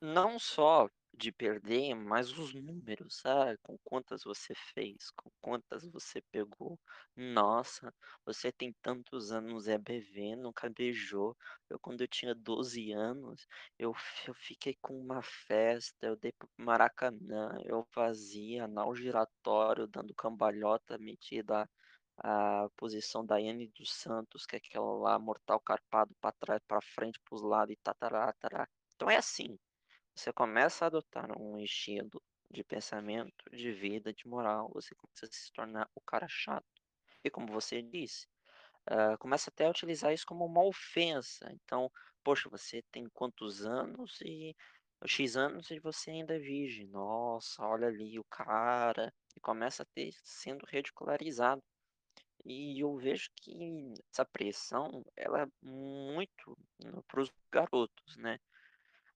Não 0.00 0.38
só 0.38 0.88
de 1.14 1.30
perder, 1.32 1.94
mas 1.94 2.36
os 2.38 2.54
números, 2.54 3.16
sabe, 3.18 3.58
com 3.62 3.78
quantas 3.84 4.24
você 4.24 4.54
fez, 4.74 5.10
com 5.10 5.30
quantas 5.40 5.86
você 5.86 6.22
pegou. 6.32 6.78
Nossa, 7.16 7.94
você 8.24 8.50
tem 8.52 8.72
tantos 8.82 9.30
anos, 9.32 9.68
é 9.68 9.78
bebê, 9.78 10.34
nunca 10.36 10.68
beijou. 10.70 11.36
Eu 11.68 11.78
quando 11.78 12.00
eu 12.00 12.08
tinha 12.08 12.34
12 12.34 12.92
anos, 12.92 13.46
eu 13.78 13.92
eu 14.26 14.34
fiquei 14.34 14.76
com 14.80 14.98
uma 14.98 15.22
festa, 15.22 16.06
eu 16.06 16.16
dei 16.16 16.32
para 16.32 16.46
o 16.46 16.62
Maracanã, 16.64 17.58
eu 17.64 17.84
fazia 17.92 18.64
anal 18.64 18.94
giratório, 18.94 19.86
dando 19.86 20.14
cambalhota 20.14 20.98
metida 20.98 21.68
a 22.18 22.68
posição 22.76 23.24
Daiane 23.24 23.68
dos 23.68 23.92
Santos, 23.92 24.46
que 24.46 24.56
é 24.56 24.58
aquela 24.58 24.92
lá, 24.98 25.18
mortal 25.18 25.60
carpado 25.60 26.14
para 26.20 26.32
trás, 26.32 26.60
para 26.66 26.80
frente, 26.80 27.18
para 27.20 27.34
os 27.34 27.42
lados 27.42 27.72
e 27.74 27.76
tatará, 27.76 28.32
tará. 28.34 28.68
Então 28.94 29.10
é 29.10 29.16
assim, 29.16 29.58
você 30.14 30.32
começa 30.32 30.84
a 30.84 30.88
adotar 30.88 31.30
um 31.40 31.58
estilo 31.58 32.22
de 32.50 32.64
pensamento, 32.64 33.44
de 33.52 33.72
vida, 33.72 34.12
de 34.12 34.26
moral, 34.28 34.70
você 34.74 34.94
começa 34.94 35.26
a 35.26 35.28
se 35.32 35.52
tornar 35.52 35.88
o 35.94 36.00
cara 36.02 36.26
chato. 36.28 36.66
E 37.24 37.30
como 37.30 37.48
você 37.52 37.82
disse, 37.82 38.26
hã, 38.90 39.16
começa 39.18 39.50
até 39.50 39.66
a 39.66 39.70
utilizar 39.70 40.12
isso 40.12 40.26
como 40.26 40.44
uma 40.46 40.64
ofensa, 40.64 41.50
então: 41.52 41.90
"Poxa, 42.24 42.48
você 42.50 42.82
tem 42.92 43.06
quantos 43.14 43.64
anos 43.66 44.20
e 44.22 44.56
X 45.06 45.36
anos 45.36 45.70
e 45.70 45.78
você 45.80 46.10
ainda 46.12 46.36
é 46.36 46.38
virgem. 46.40 46.88
Nossa, 46.88 47.64
olha 47.66 47.88
ali 47.88 48.18
o 48.18 48.24
cara", 48.24 49.12
e 49.36 49.40
começa 49.40 49.82
a 49.84 49.86
ter 49.94 50.12
sendo 50.24 50.64
ridicularizado. 50.66 51.62
E 52.44 52.80
eu 52.82 52.96
vejo 52.96 53.28
que 53.36 53.94
essa 54.12 54.24
pressão, 54.24 55.04
ela 55.16 55.42
é 55.42 55.46
muito 55.62 56.56
para 57.08 57.20
os 57.22 57.30
garotos, 57.52 58.16
né. 58.16 58.38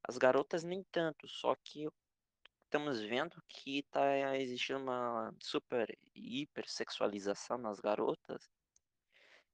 As 0.08 0.16
garotas 0.18 0.62
nem 0.62 0.84
tanto, 0.92 1.26
só 1.26 1.54
que 1.56 1.88
estamos 2.64 3.00
vendo 3.00 3.42
que 3.48 3.82
tá 3.90 4.36
existindo 4.36 4.80
uma 4.80 5.34
super 5.40 5.86
hipersexualização 6.14 7.58
nas 7.58 7.80
garotas 7.80 8.48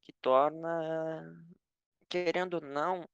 que 0.03 0.13
torna, 0.21 1.23
querendo 2.09 2.55
ou 2.55 2.61
não 2.61 3.05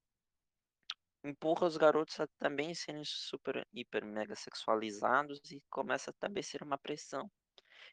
empurra 1.23 1.67
os 1.67 1.77
garotos 1.77 2.19
a 2.19 2.27
também 2.37 2.73
serem 2.73 3.03
super, 3.05 3.67
hiper, 3.73 4.05
mega 4.05 4.35
sexualizados 4.35 5.39
e 5.51 5.61
começa 5.69 6.11
a 6.11 6.13
também 6.13 6.41
ser 6.41 6.63
uma 6.63 6.77
pressão. 6.77 7.29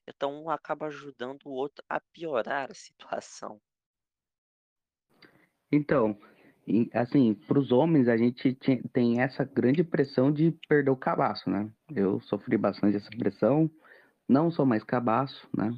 Então 0.06 0.32
um 0.42 0.50
acaba 0.50 0.86
ajudando 0.86 1.46
o 1.46 1.52
outro 1.52 1.84
a 1.88 2.00
piorar 2.00 2.70
a 2.70 2.74
situação. 2.74 3.60
Então, 5.70 6.18
e 6.66 6.90
assim, 6.92 7.34
para 7.34 7.58
os 7.58 7.70
homens 7.70 8.08
a 8.08 8.16
gente 8.16 8.54
tem 8.92 9.20
essa 9.20 9.44
grande 9.44 9.84
pressão 9.84 10.32
de 10.32 10.52
perder 10.68 10.90
o 10.90 10.96
cabaço, 10.96 11.48
né. 11.48 11.70
Eu 11.94 12.20
sofri 12.22 12.56
bastante 12.56 12.96
essa 12.96 13.10
pressão, 13.10 13.70
não 14.28 14.50
sou 14.50 14.66
mais 14.66 14.82
cabaço, 14.82 15.48
né. 15.56 15.76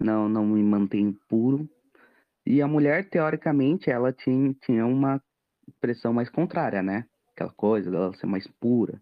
Não 0.00 0.28
não 0.28 0.46
me 0.46 0.62
mantenho 0.62 1.18
puro. 1.28 1.68
E 2.46 2.62
a 2.62 2.66
mulher 2.68 3.08
teoricamente 3.10 3.90
ela 3.90 4.12
tin 4.12 4.54
tinha 4.64 4.86
uma 4.86 5.22
pressão 5.80 6.12
mais 6.14 6.30
contrária, 6.30 6.82
né, 6.82 7.04
aquela 7.32 7.52
coisa 7.52 7.90
dela 7.90 8.14
ser 8.14 8.26
mais 8.26 8.46
pura. 8.58 9.00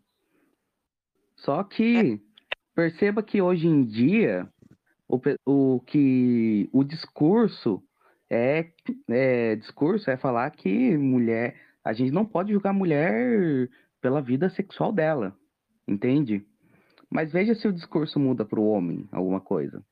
Só 1.37 1.63
que, 1.63 2.21
perceba 2.75 3.23
que 3.23 3.41
hoje 3.41 3.67
em 3.69 3.85
dia, 3.85 4.49
o 5.09 5.21
o 5.45 5.81
que 5.81 6.69
o 6.73 6.83
discurso 6.83 7.83
é 8.31 8.73
é 9.09 9.57
discurso 9.57 10.11
é 10.11 10.17
falar 10.17 10.51
que 10.51 10.97
mulher 10.97 11.61
a 11.85 11.93
gente 11.93 12.11
não 12.11 12.27
pode 12.27 12.53
julgar 12.53 12.73
mulher 12.73 13.69
pela 14.01 14.21
vida 14.21 14.51
sexual 14.51 14.93
dela, 14.93 15.37
entende. 15.87 16.45
Mas 17.09 17.33
veja 17.33 17.55
se 17.55 17.69
o 17.69 17.73
discurso 17.73 18.19
muda 18.19 18.45
para 18.45 18.59
o 18.59 18.69
homem 18.69 19.09
alguma 19.13 19.41
coisa. 19.41 19.85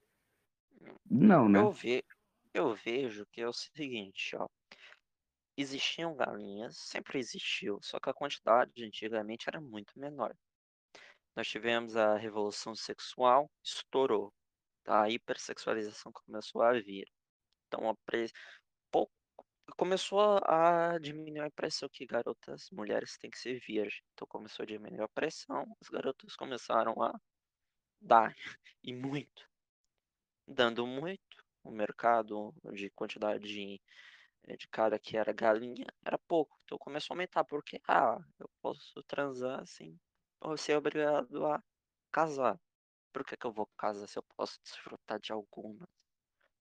Não, 1.09 1.45
Eu 1.45 1.49
né. 1.49 1.71
ve 1.73 2.05
eu 2.53 2.75
vejo 2.75 3.26
que 3.33 3.41
é 3.41 3.49
o 3.49 3.53
seguinte, 3.53 4.37
ó 4.37 4.49
existiam 5.57 6.17
galinhas, 6.17 6.76
sempre 6.76 7.19
existiu, 7.19 7.79
só 7.83 8.00
que 8.00 8.11
a 8.11 8.14
quantidade 8.14 8.85
antigamente 8.85 9.49
era 9.49 9.61
muito 9.61 9.99
menor. 9.99 10.35
Nós 11.37 11.49
tivemos 11.49 11.97
a 11.97 12.17
revolução 12.17 12.75
sexual, 12.75 13.50
estourou, 13.62 14.33
a 14.87 15.09
hipersexualização 15.09 16.12
começou 16.12 16.62
a 16.62 16.73
vir. 16.73 17.09
Então 17.75 17.90
a 17.90 17.95
começou 19.76 20.40
a 20.45 20.99
diminuir 20.99 21.40
a 21.40 21.50
pressão 21.50 21.88
que 21.88 22.07
garotas, 22.07 22.69
mulheres 22.71 23.16
têm 23.19 23.31
que 23.31 23.38
ser 23.38 23.59
virgem, 23.61 24.02
então 24.12 24.26
começou 24.28 24.62
a 24.62 24.66
diminuir 24.66 25.02
a 25.02 25.09
pressão, 25.09 25.64
as 25.81 25.88
garotas 25.88 26.37
começaram 26.37 27.00
a 27.02 27.19
dar, 28.00 28.35
e 28.85 28.95
muito. 28.95 29.49
Dando 30.49 30.87
muito, 30.87 31.45
o 31.62 31.71
mercado 31.71 32.54
de 32.73 32.88
quantidade 32.90 33.45
de 33.47 33.81
eh, 34.49 34.57
de 34.57 34.69
cara 34.69 34.99
que 34.99 35.16
era 35.16 35.33
galinha, 35.33 35.87
era 36.04 36.19
pouco, 36.19 36.59
então 36.64 36.78
começou 36.78 37.14
a 37.14 37.16
aumentar, 37.16 37.45
porque: 37.45 37.81
"Ah, 37.88 38.19
eu 38.40 38.50
posso 38.62 39.02
transar 39.04 39.66
sem 39.66 39.99
ou 40.40 40.57
ser 40.59 40.76
obrigado 40.78 41.47
a 41.47 41.62
casar. 42.12 42.61
Por 43.12 43.25
que 43.26 43.37
que 43.37 43.47
eu 43.47 43.52
vou 43.52 43.69
casar 43.78 44.09
se 44.09 44.19
eu 44.19 44.25
posso 44.37 44.61
desfrutar 44.64 45.21
de 45.21 45.33
algumas?". 45.33 45.88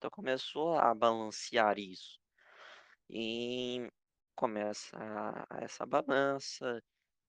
Então 0.04 0.10
começou 0.10 0.74
a 0.74 0.94
balancear 0.94 1.78
isso. 1.78 2.20
E 3.08 3.90
começa 4.36 4.94
a 5.48 5.62
essa 5.64 5.86
balança, 5.86 6.82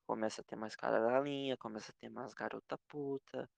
começa 0.05 0.41
a 0.41 0.44
ter 0.44 0.58
mais 0.58 0.75
cara 0.75 1.00
galinha, 1.00 1.55
começa 1.58 1.94
a 1.94 1.96
ter 1.96 2.10
mais 2.10 2.34
garota 2.34 2.77
puta, 2.89 3.50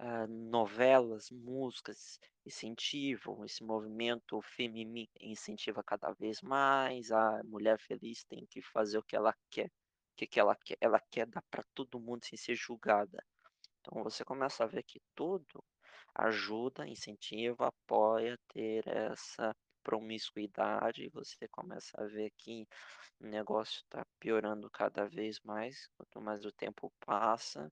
hã, 0.00 0.28
novelas, 0.28 1.30
músicas 1.32 2.20
incentivam 2.46 3.44
esse 3.44 3.64
movimento 3.64 4.40
femimi 4.42 5.10
incentiva 5.20 5.82
cada 5.82 6.12
vez 6.12 6.40
mais, 6.40 7.10
a 7.10 7.42
mulher 7.44 7.80
feliz 7.80 8.22
tem 8.24 8.46
que 8.46 8.62
fazer 8.62 8.98
o 8.98 9.02
que 9.04 9.16
ela 9.16 9.34
quer. 9.50 9.72
Que 10.16 10.28
que 10.28 10.38
ela 10.38 10.56
quer? 10.56 10.78
Ela 10.80 11.00
quer 11.10 11.26
dar 11.26 11.42
para 11.50 11.64
todo 11.74 11.98
mundo 11.98 12.24
sem 12.24 12.38
ser 12.38 12.54
julgada. 12.54 13.20
Então 13.80 14.04
você 14.04 14.24
começa 14.24 14.64
a 14.64 14.68
ver 14.68 14.84
que 14.84 15.00
tudo 15.14 15.64
ajuda, 16.14 16.86
incentiva, 16.86 17.68
apoia 17.68 18.38
ter 18.48 18.86
essa 18.86 19.54
promiscuidade, 19.82 21.08
você 21.08 21.48
começa 21.48 22.00
a 22.00 22.06
ver 22.06 22.30
que 22.36 22.66
o 23.20 23.26
negócio 23.26 23.78
está 23.78 24.04
piorando 24.18 24.70
cada 24.70 25.06
vez 25.06 25.40
mais, 25.40 25.88
quanto 25.96 26.20
mais 26.20 26.44
o 26.44 26.52
tempo 26.52 26.92
passa. 27.00 27.70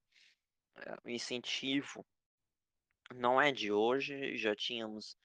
É, 0.76 0.94
o 1.04 1.10
incentivo 1.10 2.04
não 3.14 3.40
é 3.40 3.52
de 3.52 3.72
hoje, 3.72 4.36
já 4.36 4.54
tínhamos 4.54 5.16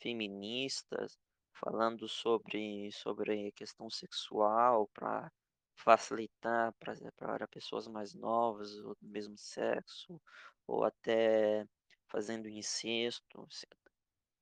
feministas 0.00 1.18
falando 1.52 2.08
sobre, 2.08 2.90
sobre 2.92 3.52
questão 3.52 3.90
sexual 3.90 4.88
para 4.94 5.30
facilitar 5.76 6.72
para 6.80 7.48
pessoas 7.48 7.86
mais 7.86 8.14
novas 8.14 8.74
do 8.76 8.96
mesmo 9.00 9.36
sexo, 9.36 10.20
ou 10.66 10.84
até 10.84 11.64
fazendo 12.08 12.48
incesto. 12.48 13.46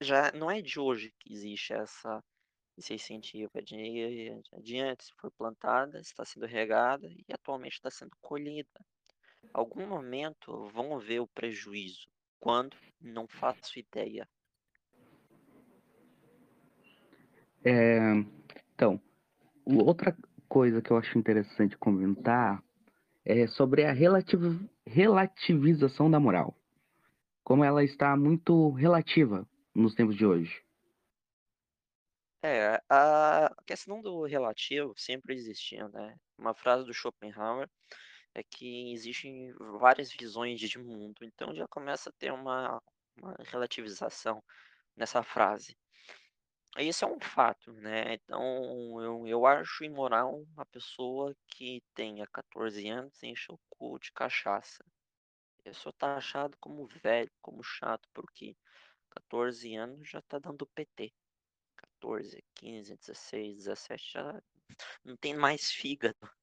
Já 0.00 0.32
não 0.32 0.50
é 0.50 0.60
de 0.60 0.78
hoje 0.78 1.12
que 1.18 1.32
existe 1.32 1.72
essa 1.72 2.22
esse 2.76 2.92
incentivo, 2.92 3.50
é 3.54 3.62
de, 3.62 4.42
de 4.62 4.78
antes 4.78 5.10
foi 5.18 5.30
plantada, 5.30 5.98
está 5.98 6.24
sendo 6.26 6.44
regada 6.44 7.08
e 7.08 7.24
atualmente 7.32 7.72
está 7.72 7.90
sendo 7.90 8.14
colhida. 8.20 8.68
Algum 9.52 9.86
momento 9.86 10.66
vão 10.74 10.98
ver 10.98 11.20
o 11.20 11.26
prejuízo. 11.26 12.06
Quando? 12.38 12.76
Não 13.00 13.26
faço 13.26 13.78
ideia. 13.78 14.28
É, 17.64 17.98
então, 18.74 19.00
outra 19.64 20.14
coisa 20.46 20.82
que 20.82 20.90
eu 20.90 20.98
acho 20.98 21.18
interessante 21.18 21.76
comentar 21.78 22.62
é 23.24 23.46
sobre 23.46 23.84
a 23.84 23.92
relativ 23.92 24.68
relativização 24.86 26.10
da 26.10 26.20
moral. 26.20 26.54
Como 27.46 27.62
ela 27.62 27.84
está 27.84 28.16
muito 28.16 28.72
relativa 28.72 29.48
nos 29.72 29.94
tempos 29.94 30.16
de 30.16 30.26
hoje. 30.26 30.64
É, 32.42 32.82
a 32.90 33.54
questão 33.64 34.02
do 34.02 34.24
relativo 34.24 34.92
sempre 34.96 35.36
existiu, 35.36 35.88
né? 35.90 36.16
Uma 36.36 36.56
frase 36.56 36.84
do 36.84 36.92
Schopenhauer 36.92 37.70
é 38.34 38.42
que 38.42 38.92
existem 38.92 39.54
várias 39.78 40.10
visões 40.12 40.58
de 40.58 40.76
mundo, 40.76 41.24
então 41.24 41.54
já 41.54 41.68
começa 41.68 42.10
a 42.10 42.12
ter 42.18 42.32
uma, 42.32 42.82
uma 43.16 43.36
relativização 43.44 44.42
nessa 44.96 45.22
frase. 45.22 45.78
Isso 46.78 47.04
é 47.04 47.08
um 47.08 47.20
fato, 47.20 47.72
né? 47.74 48.14
Então, 48.14 49.00
eu, 49.00 49.24
eu 49.24 49.46
acho 49.46 49.84
imoral 49.84 50.42
uma 50.52 50.66
pessoa 50.66 51.32
que 51.46 51.80
tenha 51.94 52.26
14 52.26 52.88
anos 52.88 53.22
e 53.22 53.28
enche 53.28 53.52
o 53.52 53.60
cu 53.70 54.00
de 54.00 54.10
cachaça. 54.10 54.84
Eu 55.66 55.74
sou 55.74 55.92
taxado 55.92 56.56
como 56.60 56.86
velho, 57.02 57.30
como 57.42 57.60
chato, 57.60 58.08
porque 58.14 58.56
14 59.10 59.74
anos 59.74 60.08
já 60.08 60.22
tá 60.22 60.38
dando 60.38 60.64
PT. 60.64 61.12
14, 61.76 62.44
15, 62.54 62.96
16, 62.96 63.56
17 63.56 64.12
já 64.12 64.42
não 65.04 65.16
tem 65.16 65.34
mais 65.34 65.72
fígado, 65.72 66.16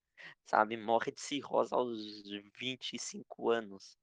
sabe? 0.45 0.75
Morre 0.75 1.13
de 1.13 1.21
cirrose 1.21 1.73
aos 1.73 2.21
25 2.59 3.49
anos. 3.49 3.97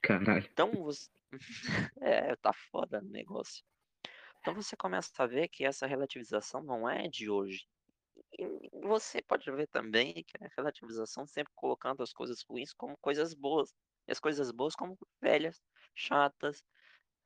Caralho. 0.00 0.48
Então, 0.52 0.70
você... 0.70 1.10
é, 2.00 2.36
tá 2.36 2.52
foda 2.52 3.00
o 3.00 3.08
negócio. 3.08 3.64
Então 4.38 4.54
você 4.54 4.76
começa 4.76 5.10
a 5.18 5.26
ver 5.26 5.48
que 5.48 5.64
essa 5.64 5.88
relativização 5.88 6.62
não 6.62 6.88
é 6.88 7.08
de 7.08 7.28
hoje. 7.28 7.66
E 8.38 8.46
você 8.80 9.20
pode 9.22 9.50
ver 9.50 9.66
também 9.66 10.22
que 10.22 10.36
a 10.40 10.48
relativização 10.56 11.26
sempre 11.26 11.52
colocando 11.56 12.00
as 12.00 12.12
coisas 12.12 12.42
ruins 12.42 12.72
como 12.72 12.96
coisas 12.98 13.34
boas. 13.34 13.74
E 14.06 14.12
as 14.12 14.20
coisas 14.20 14.50
boas 14.50 14.74
como 14.74 14.98
velhas, 15.20 15.60
chatas, 15.94 16.64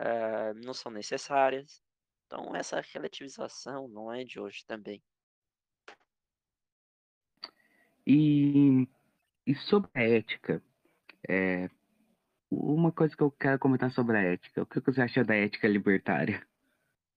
uh, 0.01 0.55
não 0.65 0.75
são 0.75 0.91
necessárias. 0.91 1.83
Então 2.27 2.55
essa 2.55 2.81
relativização 2.81 3.89
não 3.89 4.13
é 4.13 4.25
de 4.25 4.41
hoje 4.41 4.65
também. 4.67 5.03
E, 8.07 8.89
e 9.47 9.55
sobre 9.55 9.91
a 9.95 10.03
ética, 10.03 10.63
é, 11.29 11.69
uma 12.51 12.93
coisa 12.93 13.17
que 13.17 13.23
eu 13.23 13.31
quero 13.31 13.59
comentar 13.59 13.91
sobre 13.91 14.17
a 14.17 14.23
ética. 14.23 14.63
O 14.63 14.67
que 14.67 14.81
você 14.81 15.03
acha 15.03 15.25
da 15.25 15.35
ética 15.35 15.67
libertária? 15.67 16.47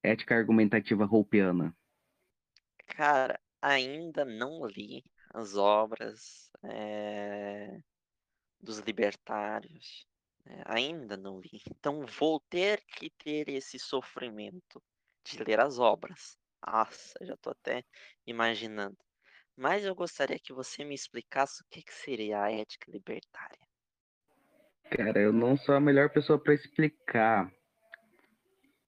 Ética 0.01 0.35
argumentativa 0.35 1.05
roupiana. 1.05 1.75
Cara, 2.87 3.39
ainda 3.61 4.25
não 4.25 4.65
li 4.65 5.03
as 5.31 5.55
obras 5.55 6.51
é, 6.63 7.81
dos 8.61 8.79
libertários. 8.79 10.07
É, 10.45 10.63
ainda 10.65 11.15
não 11.15 11.39
li. 11.39 11.61
Então 11.69 12.05
vou 12.05 12.39
ter 12.49 12.83
que 12.85 13.09
ter 13.11 13.49
esse 13.49 13.77
sofrimento 13.77 14.81
de 15.23 15.43
ler 15.43 15.59
as 15.59 15.77
obras. 15.79 16.37
Nossa, 16.65 17.13
já 17.21 17.37
tô 17.37 17.51
até 17.51 17.83
imaginando. 18.25 18.97
Mas 19.55 19.83
eu 19.83 19.93
gostaria 19.93 20.39
que 20.39 20.53
você 20.53 20.83
me 20.83 20.95
explicasse 20.95 21.61
o 21.61 21.65
que, 21.69 21.81
que 21.83 21.93
seria 21.93 22.41
a 22.41 22.51
ética 22.51 22.89
libertária. 22.91 23.59
Cara, 24.89 25.19
eu 25.19 25.31
não 25.31 25.57
sou 25.57 25.75
a 25.75 25.79
melhor 25.79 26.09
pessoa 26.09 26.41
para 26.41 26.53
explicar. 26.53 27.51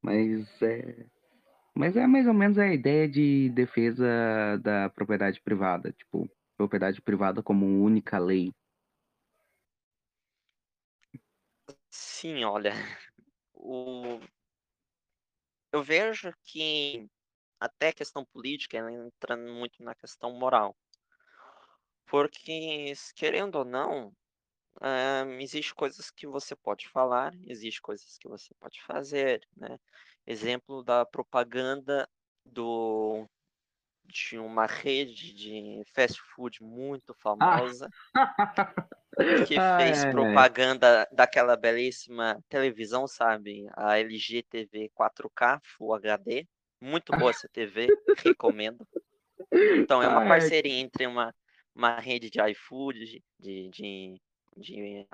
Mas 0.01 0.61
é. 0.61 1.05
Mas 1.75 1.95
é 1.95 2.07
mais 2.07 2.27
ou 2.27 2.33
menos 2.33 2.57
a 2.57 2.67
ideia 2.73 3.07
de 3.07 3.49
defesa 3.49 4.05
da 4.61 4.89
propriedade 4.89 5.39
privada, 5.41 5.91
tipo, 5.93 6.29
propriedade 6.57 7.01
privada 7.01 7.41
como 7.41 7.83
única 7.83 8.17
lei. 8.17 8.51
Sim, 11.91 12.43
olha, 12.45 12.71
o... 13.53 14.19
eu 15.71 15.83
vejo 15.83 16.33
que 16.43 17.07
até 17.59 17.89
a 17.89 17.93
questão 17.93 18.25
política 18.25 18.77
ela 18.77 18.91
entra 18.91 19.37
muito 19.37 19.83
na 19.83 19.95
questão 19.95 20.33
moral. 20.33 20.75
Porque, 22.07 22.93
querendo 23.15 23.55
ou 23.55 23.65
não, 23.65 24.09
uh, 24.81 25.31
existe 25.39 25.73
coisas 25.75 26.11
que 26.11 26.27
você 26.27 26.55
pode 26.55 26.89
falar, 26.89 27.33
existe 27.47 27.81
coisas 27.81 28.17
que 28.17 28.27
você 28.27 28.53
pode 28.55 28.81
fazer, 28.83 29.47
né? 29.57 29.79
Exemplo 30.27 30.83
da 30.83 31.05
propaganda 31.05 32.09
do 32.45 33.27
de 34.05 34.37
uma 34.37 34.65
rede 34.65 35.33
de 35.33 35.83
fast 35.93 36.21
food 36.35 36.61
muito 36.63 37.13
famosa 37.15 37.87
que 39.47 39.55
fez 39.77 40.05
propaganda 40.05 41.07
daquela 41.11 41.55
belíssima 41.55 42.41
televisão, 42.49 43.07
sabe? 43.07 43.67
A 43.73 43.99
LG 43.99 44.43
TV 44.43 44.89
4K 44.97 45.59
Full 45.63 45.93
HD. 45.95 46.47
Muito 46.79 47.11
boa 47.17 47.29
essa 47.29 47.47
TV, 47.47 47.87
recomendo. 48.23 48.87
Então, 49.51 50.01
é 50.01 50.07
uma 50.07 50.27
parceria 50.27 50.73
entre 50.73 51.05
uma, 51.05 51.33
uma 51.75 51.99
rede 51.99 52.29
de 52.29 52.39
iFood, 52.51 53.23
de, 53.39 53.69
de, 53.69 54.21
de, 54.57 55.07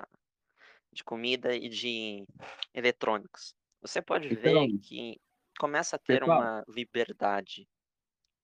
de 0.92 1.04
comida 1.04 1.54
e 1.54 1.68
de 1.68 2.24
eletrônicos. 2.72 3.54
Você 3.82 4.00
pode 4.00 4.28
ver 4.34 4.50
então 4.50 4.78
que 4.82 5.20
começa 5.58 5.96
a 5.96 5.98
ter 5.98 6.20
pessoal, 6.20 6.38
uma 6.38 6.64
liberdade 6.68 7.68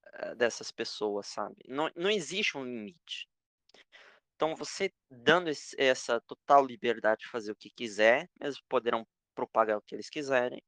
uh, 0.06 0.34
dessas 0.36 0.70
pessoas, 0.70 1.26
sabe? 1.26 1.56
Não, 1.66 1.90
não 1.96 2.10
existe 2.10 2.58
um 2.58 2.64
limite. 2.64 3.28
Então, 4.36 4.56
você 4.56 4.92
dando 5.10 5.48
esse, 5.48 5.74
essa 5.78 6.20
total 6.20 6.64
liberdade 6.66 7.20
de 7.22 7.28
fazer 7.28 7.52
o 7.52 7.56
que 7.56 7.70
quiser, 7.70 8.28
eles 8.40 8.60
poderão 8.68 9.06
propagar 9.34 9.78
o 9.78 9.82
que 9.82 9.94
eles 9.94 10.10
quiserem, 10.10 10.62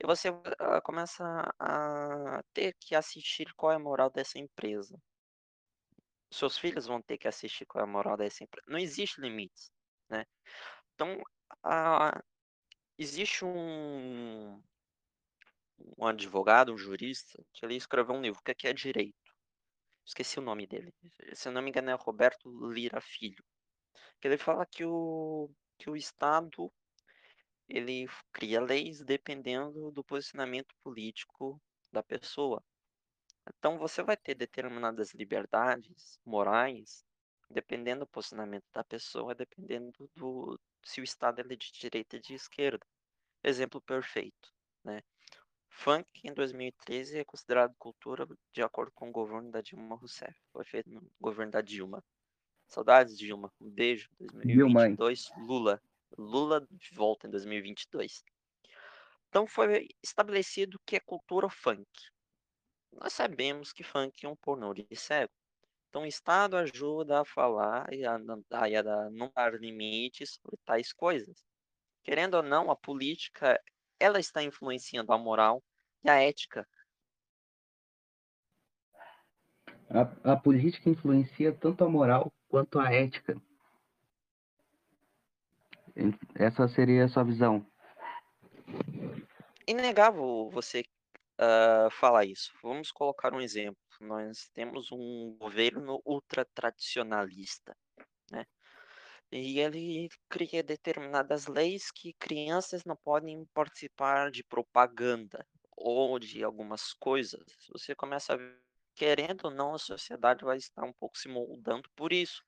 e 0.00 0.06
você 0.06 0.28
uh, 0.30 0.82
começa 0.82 1.24
a 1.58 2.42
ter 2.52 2.74
que 2.80 2.94
assistir 2.94 3.52
qual 3.54 3.72
é 3.72 3.76
a 3.76 3.78
moral 3.78 4.10
dessa 4.10 4.38
empresa. 4.38 5.00
Seus 6.30 6.58
filhos 6.58 6.86
vão 6.86 7.00
ter 7.00 7.16
que 7.16 7.28
assistir 7.28 7.64
qual 7.64 7.84
é 7.84 7.88
a 7.88 7.90
moral 7.90 8.16
dessa 8.16 8.42
empresa. 8.42 8.66
Não 8.68 8.78
existe 8.78 9.20
limites, 9.20 9.70
né? 10.08 10.24
Então, 10.94 11.22
a, 11.62 12.20
existe 12.98 13.44
um, 13.44 14.60
um 15.96 16.06
advogado, 16.06 16.72
um 16.72 16.78
jurista, 16.78 17.42
que 17.52 17.64
ele 17.64 17.76
escreveu 17.76 18.16
um 18.16 18.20
livro, 18.20 18.42
que 18.42 18.50
aqui 18.50 18.66
é 18.66 18.72
direito. 18.72 19.23
Esqueci 20.04 20.38
o 20.38 20.42
nome 20.42 20.66
dele. 20.66 20.92
Se 21.32 21.48
eu 21.48 21.52
não 21.52 21.62
me 21.62 21.70
engano 21.70 21.90
é 21.90 21.94
Roberto 21.94 22.48
Lira 22.70 23.00
Filho. 23.00 23.44
Que 24.20 24.28
ele 24.28 24.38
fala 24.38 24.66
que 24.66 24.84
o, 24.84 25.50
que 25.78 25.88
o 25.88 25.96
Estado 25.96 26.72
ele 27.68 28.06
cria 28.32 28.60
leis 28.60 29.02
dependendo 29.02 29.90
do 29.90 30.04
posicionamento 30.04 30.74
político 30.82 31.60
da 31.90 32.02
pessoa. 32.02 32.62
Então 33.48 33.78
você 33.78 34.02
vai 34.02 34.16
ter 34.16 34.34
determinadas 34.34 35.12
liberdades 35.14 36.18
morais 36.24 37.04
dependendo 37.50 38.00
do 38.00 38.08
posicionamento 38.08 38.64
da 38.72 38.82
pessoa, 38.82 39.34
dependendo 39.34 40.10
do 40.14 40.58
se 40.82 41.00
o 41.00 41.04
Estado 41.04 41.40
é 41.40 41.44
de 41.44 41.72
direita 41.72 42.16
ou 42.16 42.22
de 42.22 42.34
esquerda. 42.34 42.84
Exemplo 43.42 43.80
perfeito, 43.80 44.52
né? 44.82 45.02
Funk 45.76 46.06
em 46.22 46.32
2013 46.32 47.18
é 47.18 47.24
considerado 47.24 47.74
cultura 47.76 48.26
de 48.52 48.62
acordo 48.62 48.92
com 48.92 49.08
o 49.08 49.12
governo 49.12 49.50
da 49.50 49.60
Dilma 49.60 49.96
Rousseff. 49.96 50.34
Foi 50.52 50.64
feito 50.64 50.88
no 50.88 51.02
governo 51.20 51.52
da 51.52 51.60
Dilma. 51.60 52.02
Saudades, 52.68 53.18
Dilma. 53.18 53.52
Um 53.60 53.70
beijo. 53.70 54.08
2022, 54.18 55.30
Lula. 55.36 55.82
Lula 56.16 56.66
de 56.70 56.94
volta 56.94 57.26
em 57.26 57.30
2022. 57.30 58.24
Então 59.28 59.46
foi 59.46 59.88
estabelecido 60.02 60.80
que 60.86 60.96
é 60.96 61.00
cultura 61.00 61.50
funk. 61.50 61.84
nós 62.92 63.12
sabemos 63.12 63.72
que 63.72 63.82
funk 63.82 64.24
é 64.24 64.28
um 64.28 64.36
pornô 64.36 64.72
de 64.72 64.86
cego. 64.94 65.32
Então, 65.88 66.02
o 66.02 66.06
Estado 66.06 66.56
ajuda 66.56 67.20
a 67.20 67.24
falar 67.24 67.92
e 67.92 68.04
a, 68.04 68.14
a, 68.14 68.16
a 68.16 69.10
não 69.10 69.30
dar 69.34 69.54
limites 69.54 70.34
sobre 70.34 70.56
tais 70.64 70.92
coisas. 70.92 71.44
Querendo 72.02 72.34
ou 72.34 72.42
não, 72.42 72.70
a 72.70 72.76
política 72.76 73.60
ela 73.98 74.18
está 74.18 74.42
influenciando 74.42 75.12
a 75.12 75.18
moral 75.18 75.62
e 76.02 76.10
a 76.10 76.20
ética. 76.22 76.66
A, 79.90 80.32
a 80.32 80.36
política 80.36 80.90
influencia 80.90 81.52
tanto 81.52 81.84
a 81.84 81.88
moral 81.88 82.32
quanto 82.48 82.78
a 82.78 82.92
ética. 82.92 83.40
Essa 86.34 86.66
seria 86.68 87.04
a 87.04 87.08
sua 87.08 87.22
visão. 87.22 87.64
Inegável 89.66 90.50
você 90.50 90.84
uh, 91.40 91.90
falar 91.90 92.24
isso. 92.24 92.52
Vamos 92.62 92.90
colocar 92.90 93.32
um 93.32 93.40
exemplo. 93.40 93.78
Nós 94.00 94.48
temos 94.52 94.90
um 94.90 95.36
governo 95.38 96.02
ultra 96.04 96.44
tradicionalista? 96.44 97.76
E 99.32 99.58
ele 99.58 100.08
cria 100.28 100.62
determinadas 100.62 101.46
leis 101.46 101.90
que 101.90 102.12
crianças 102.14 102.84
não 102.84 102.96
podem 102.96 103.44
participar 103.52 104.30
de 104.30 104.44
propaganda 104.44 105.44
ou 105.76 106.18
de 106.18 106.44
algumas 106.44 106.92
coisas. 106.92 107.42
Você 107.72 107.94
começa 107.94 108.34
a 108.34 108.36
ver, 108.36 108.60
querendo 108.94 109.46
ou 109.46 109.50
não, 109.50 109.74
a 109.74 109.78
sociedade 109.78 110.44
vai 110.44 110.56
estar 110.56 110.84
um 110.84 110.92
pouco 110.92 111.18
se 111.18 111.28
moldando 111.28 111.90
por 111.96 112.12
isso, 112.12 112.42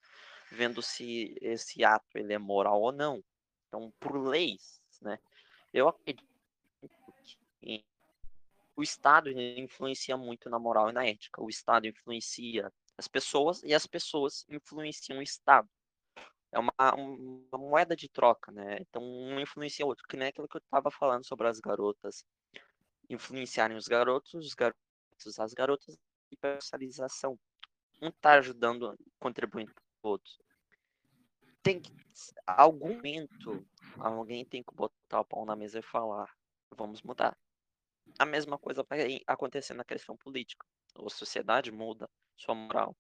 vendo 0.53 0.81
se 0.81 1.35
esse 1.41 1.85
ato 1.85 2.17
ele 2.17 2.33
é 2.33 2.39
moral 2.39 2.81
ou 2.81 2.93
não. 2.93 3.23
Então, 3.67 3.93
por 3.99 4.17
leis, 4.17 4.81
né? 5.03 5.19
Eu 5.73 5.89
acredito 5.89 6.25
que 7.61 7.85
o 8.77 8.83
Estado 8.83 9.31
influencia 9.31 10.17
muito 10.17 10.49
na 10.49 10.59
moral 10.59 10.91
e 10.91 10.93
na 10.93 11.05
ética. 11.05 11.43
O 11.43 11.49
Estado 11.49 11.87
influencia 11.87 12.73
as 12.97 13.09
pessoas 13.09 13.63
e 13.63 13.75
as 13.75 13.87
pessoas 13.87 14.45
influenciam 14.49 15.19
o 15.19 15.23
Estado. 15.23 15.69
É 16.53 16.59
uma, 16.59 16.73
uma 16.95 17.59
moeda 17.59 17.97
de 17.97 18.09
troca, 18.09 18.53
né? 18.53 18.79
Então, 18.81 19.03
um 19.03 19.39
influencia 19.41 19.85
o 19.85 19.89
outro, 19.89 20.07
que 20.09 20.17
nem 20.17 20.29
aquilo 20.29 20.49
que 20.49 20.57
eu 20.57 20.61
estava 20.61 20.91
falando 20.91 21.27
sobre 21.27 21.49
as 21.49 21.61
garotas 21.61 22.25
influenciarem 23.09 23.77
os 23.77 23.87
garotos, 23.87 24.35
os 24.35 24.55
garotos, 24.55 25.39
as 25.39 25.53
garotas, 25.53 25.97
e 26.31 26.37
personalização. 26.37 27.39
Um 28.03 28.09
está 28.09 28.35
ajudando, 28.35 28.97
contribuindo 29.19 29.73
para 29.73 29.83
o 30.03 30.09
outro. 30.11 30.33
Tem 31.63 31.81
que, 31.81 31.93
algum 32.47 32.95
momento, 32.95 33.67
alguém 33.99 34.45
tem 34.45 34.63
que 34.63 34.75
botar 34.75 35.21
o 35.21 35.25
pau 35.25 35.45
na 35.45 35.57
mesa 35.57 35.79
e 35.79 35.83
falar: 35.83 36.29
vamos 36.77 37.03
mudar 37.03 37.37
a 38.19 38.25
mesma 38.25 38.59
coisa 38.59 38.85
vai 38.89 39.21
acontecer 39.27 39.75
na 39.75 39.85
questão 39.85 40.17
política. 40.17 40.65
A 40.95 41.09
sociedade 41.11 41.71
muda 41.71 42.09
sua 42.37 42.55
moral. 42.55 42.97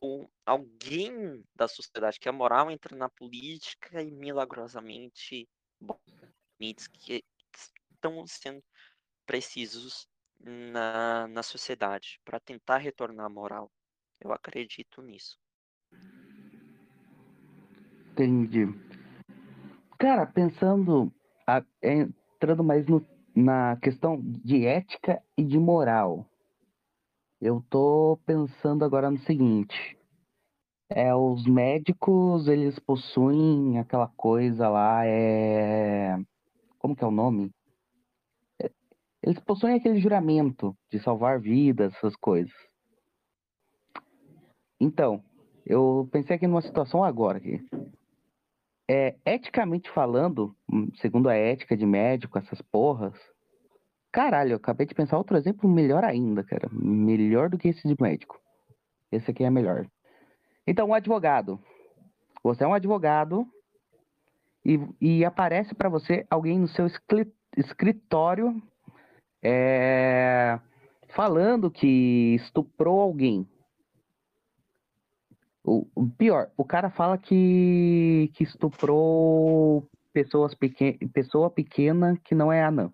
Ou 0.00 0.30
alguém 0.46 1.44
da 1.54 1.66
sociedade 1.68 2.18
que 2.18 2.28
é 2.28 2.32
moral 2.32 2.70
entra 2.70 2.96
na 2.96 3.08
política 3.08 4.02
e 4.02 4.10
milagrosamente 4.10 5.48
limites 6.60 6.86
que 6.86 7.24
estão 7.92 8.26
sendo 8.26 8.62
precisos 9.26 10.08
na, 10.40 11.26
na 11.28 11.42
sociedade 11.42 12.20
para 12.24 12.40
tentar 12.40 12.78
retornar 12.78 13.26
a 13.26 13.30
moral. 13.30 13.70
Eu 14.20 14.32
acredito 14.32 15.02
nisso. 15.02 15.38
Entendi. 18.12 18.66
Cara, 19.98 20.26
pensando, 20.26 21.12
entrando 21.82 22.62
mais 22.62 22.86
no 22.86 23.04
na 23.34 23.76
questão 23.76 24.20
de 24.20 24.66
ética 24.66 25.22
e 25.36 25.42
de 25.42 25.58
moral, 25.58 26.26
eu 27.42 27.60
tô 27.68 28.20
pensando 28.24 28.84
agora 28.84 29.10
no 29.10 29.18
seguinte. 29.22 29.98
É, 30.88 31.12
os 31.12 31.44
médicos, 31.44 32.46
eles 32.46 32.78
possuem 32.78 33.80
aquela 33.80 34.06
coisa 34.06 34.68
lá, 34.68 35.04
é... 35.04 36.16
Como 36.78 36.94
que 36.94 37.02
é 37.02 37.06
o 37.06 37.10
nome? 37.10 37.50
É, 38.60 38.70
eles 39.20 39.40
possuem 39.40 39.74
aquele 39.74 39.98
juramento 39.98 40.76
de 40.88 41.00
salvar 41.00 41.40
vidas, 41.40 41.92
essas 41.96 42.14
coisas. 42.14 42.54
Então, 44.80 45.24
eu 45.66 46.08
pensei 46.12 46.36
aqui 46.36 46.46
numa 46.46 46.62
situação 46.62 47.02
agora 47.02 47.38
aqui. 47.38 47.60
É, 48.88 49.16
eticamente 49.26 49.90
falando, 49.90 50.54
segundo 51.00 51.28
a 51.28 51.34
ética 51.34 51.76
de 51.76 51.86
médico, 51.86 52.38
essas 52.38 52.62
porras. 52.62 53.18
Caralho, 54.12 54.52
eu 54.52 54.56
acabei 54.56 54.86
de 54.86 54.94
pensar 54.94 55.16
outro 55.16 55.38
exemplo 55.38 55.68
melhor 55.68 56.04
ainda, 56.04 56.44
cara. 56.44 56.68
Melhor 56.70 57.48
do 57.48 57.56
que 57.56 57.68
esse 57.68 57.88
de 57.88 57.96
médico. 57.98 58.38
Esse 59.10 59.30
aqui 59.30 59.42
é 59.42 59.50
melhor. 59.50 59.86
Então, 60.66 60.88
um 60.88 60.94
advogado. 60.94 61.58
Você 62.44 62.62
é 62.62 62.66
um 62.66 62.74
advogado 62.74 63.46
e, 64.64 64.78
e 65.00 65.24
aparece 65.24 65.74
para 65.74 65.88
você 65.88 66.26
alguém 66.28 66.58
no 66.58 66.68
seu 66.68 66.86
escritório 67.56 68.62
é, 69.42 70.60
falando 71.14 71.70
que 71.70 72.34
estuprou 72.34 73.00
alguém. 73.00 73.48
O, 75.64 75.86
o, 75.94 76.08
pior, 76.10 76.50
o 76.56 76.64
cara 76.64 76.90
fala 76.90 77.16
que, 77.16 78.30
que 78.34 78.44
estuprou 78.44 79.88
pessoas 80.12 80.54
pequen, 80.54 80.98
pessoa 81.14 81.48
pequena 81.48 82.18
que 82.24 82.34
não 82.34 82.52
é 82.52 82.62
anã. 82.62 82.92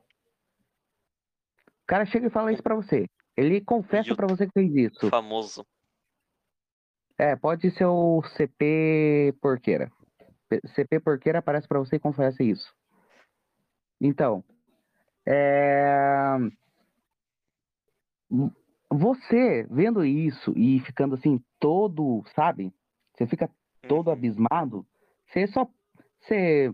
O 1.88 1.94
cara 1.96 2.04
chega 2.04 2.26
e 2.26 2.30
fala 2.30 2.52
isso 2.52 2.62
pra 2.62 2.74
você. 2.74 3.08
Ele 3.34 3.62
confessa 3.62 4.14
para 4.14 4.26
você 4.26 4.46
que 4.46 4.52
fez 4.52 4.92
isso. 4.92 5.08
Famoso. 5.08 5.64
É, 7.16 7.34
pode 7.34 7.70
ser 7.70 7.86
o 7.86 8.22
CP 8.36 9.34
Porqueira. 9.40 9.90
CP 10.74 11.00
Porqueira 11.00 11.38
aparece 11.38 11.66
para 11.66 11.78
você 11.78 11.96
e 11.96 11.98
confessa 11.98 12.42
isso. 12.42 12.70
Então, 13.98 14.44
é... 15.26 16.36
Você 18.90 19.66
vendo 19.70 20.04
isso 20.04 20.52
e 20.56 20.80
ficando 20.80 21.14
assim 21.14 21.42
todo, 21.58 22.22
sabe? 22.34 22.70
Você 23.16 23.26
fica 23.26 23.50
todo 23.88 24.08
uhum. 24.08 24.12
abismado. 24.12 24.86
Você 25.26 25.46
só 25.46 25.66
você 26.20 26.70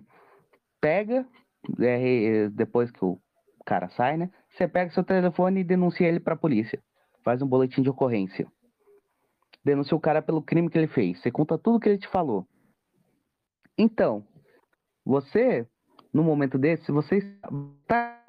pega 0.80 1.24
é, 1.80 2.48
depois 2.48 2.90
que 2.90 3.04
o 3.04 3.20
cara 3.64 3.88
sai, 3.90 4.16
né? 4.16 4.30
Você 4.50 4.68
pega 4.68 4.92
seu 4.92 5.04
telefone 5.04 5.60
e 5.60 5.64
denuncia 5.64 6.06
ele 6.06 6.20
para 6.20 6.34
a 6.34 6.38
polícia. 6.38 6.82
Faz 7.22 7.40
um 7.42 7.46
boletim 7.46 7.82
de 7.82 7.90
ocorrência. 7.90 8.46
Denuncia 9.64 9.96
o 9.96 10.00
cara 10.00 10.20
pelo 10.20 10.42
crime 10.42 10.68
que 10.68 10.76
ele 10.76 10.88
fez. 10.88 11.20
Você 11.20 11.30
conta 11.30 11.58
tudo 11.58 11.80
que 11.80 11.88
ele 11.88 11.98
te 11.98 12.08
falou. 12.08 12.46
Então, 13.78 14.26
você, 15.04 15.66
no 16.12 16.22
momento 16.22 16.58
desse, 16.58 16.92
você 16.92 17.18
está 17.18 18.22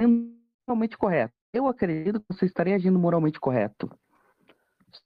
realmente 0.67 0.97
correto 0.97 1.35
eu 1.55 1.67
acredito 1.67 2.19
que 2.19 2.25
você 2.29 2.45
estaria 2.45 2.75
agindo 2.75 2.99
moralmente 2.99 3.39
correto. 3.39 3.89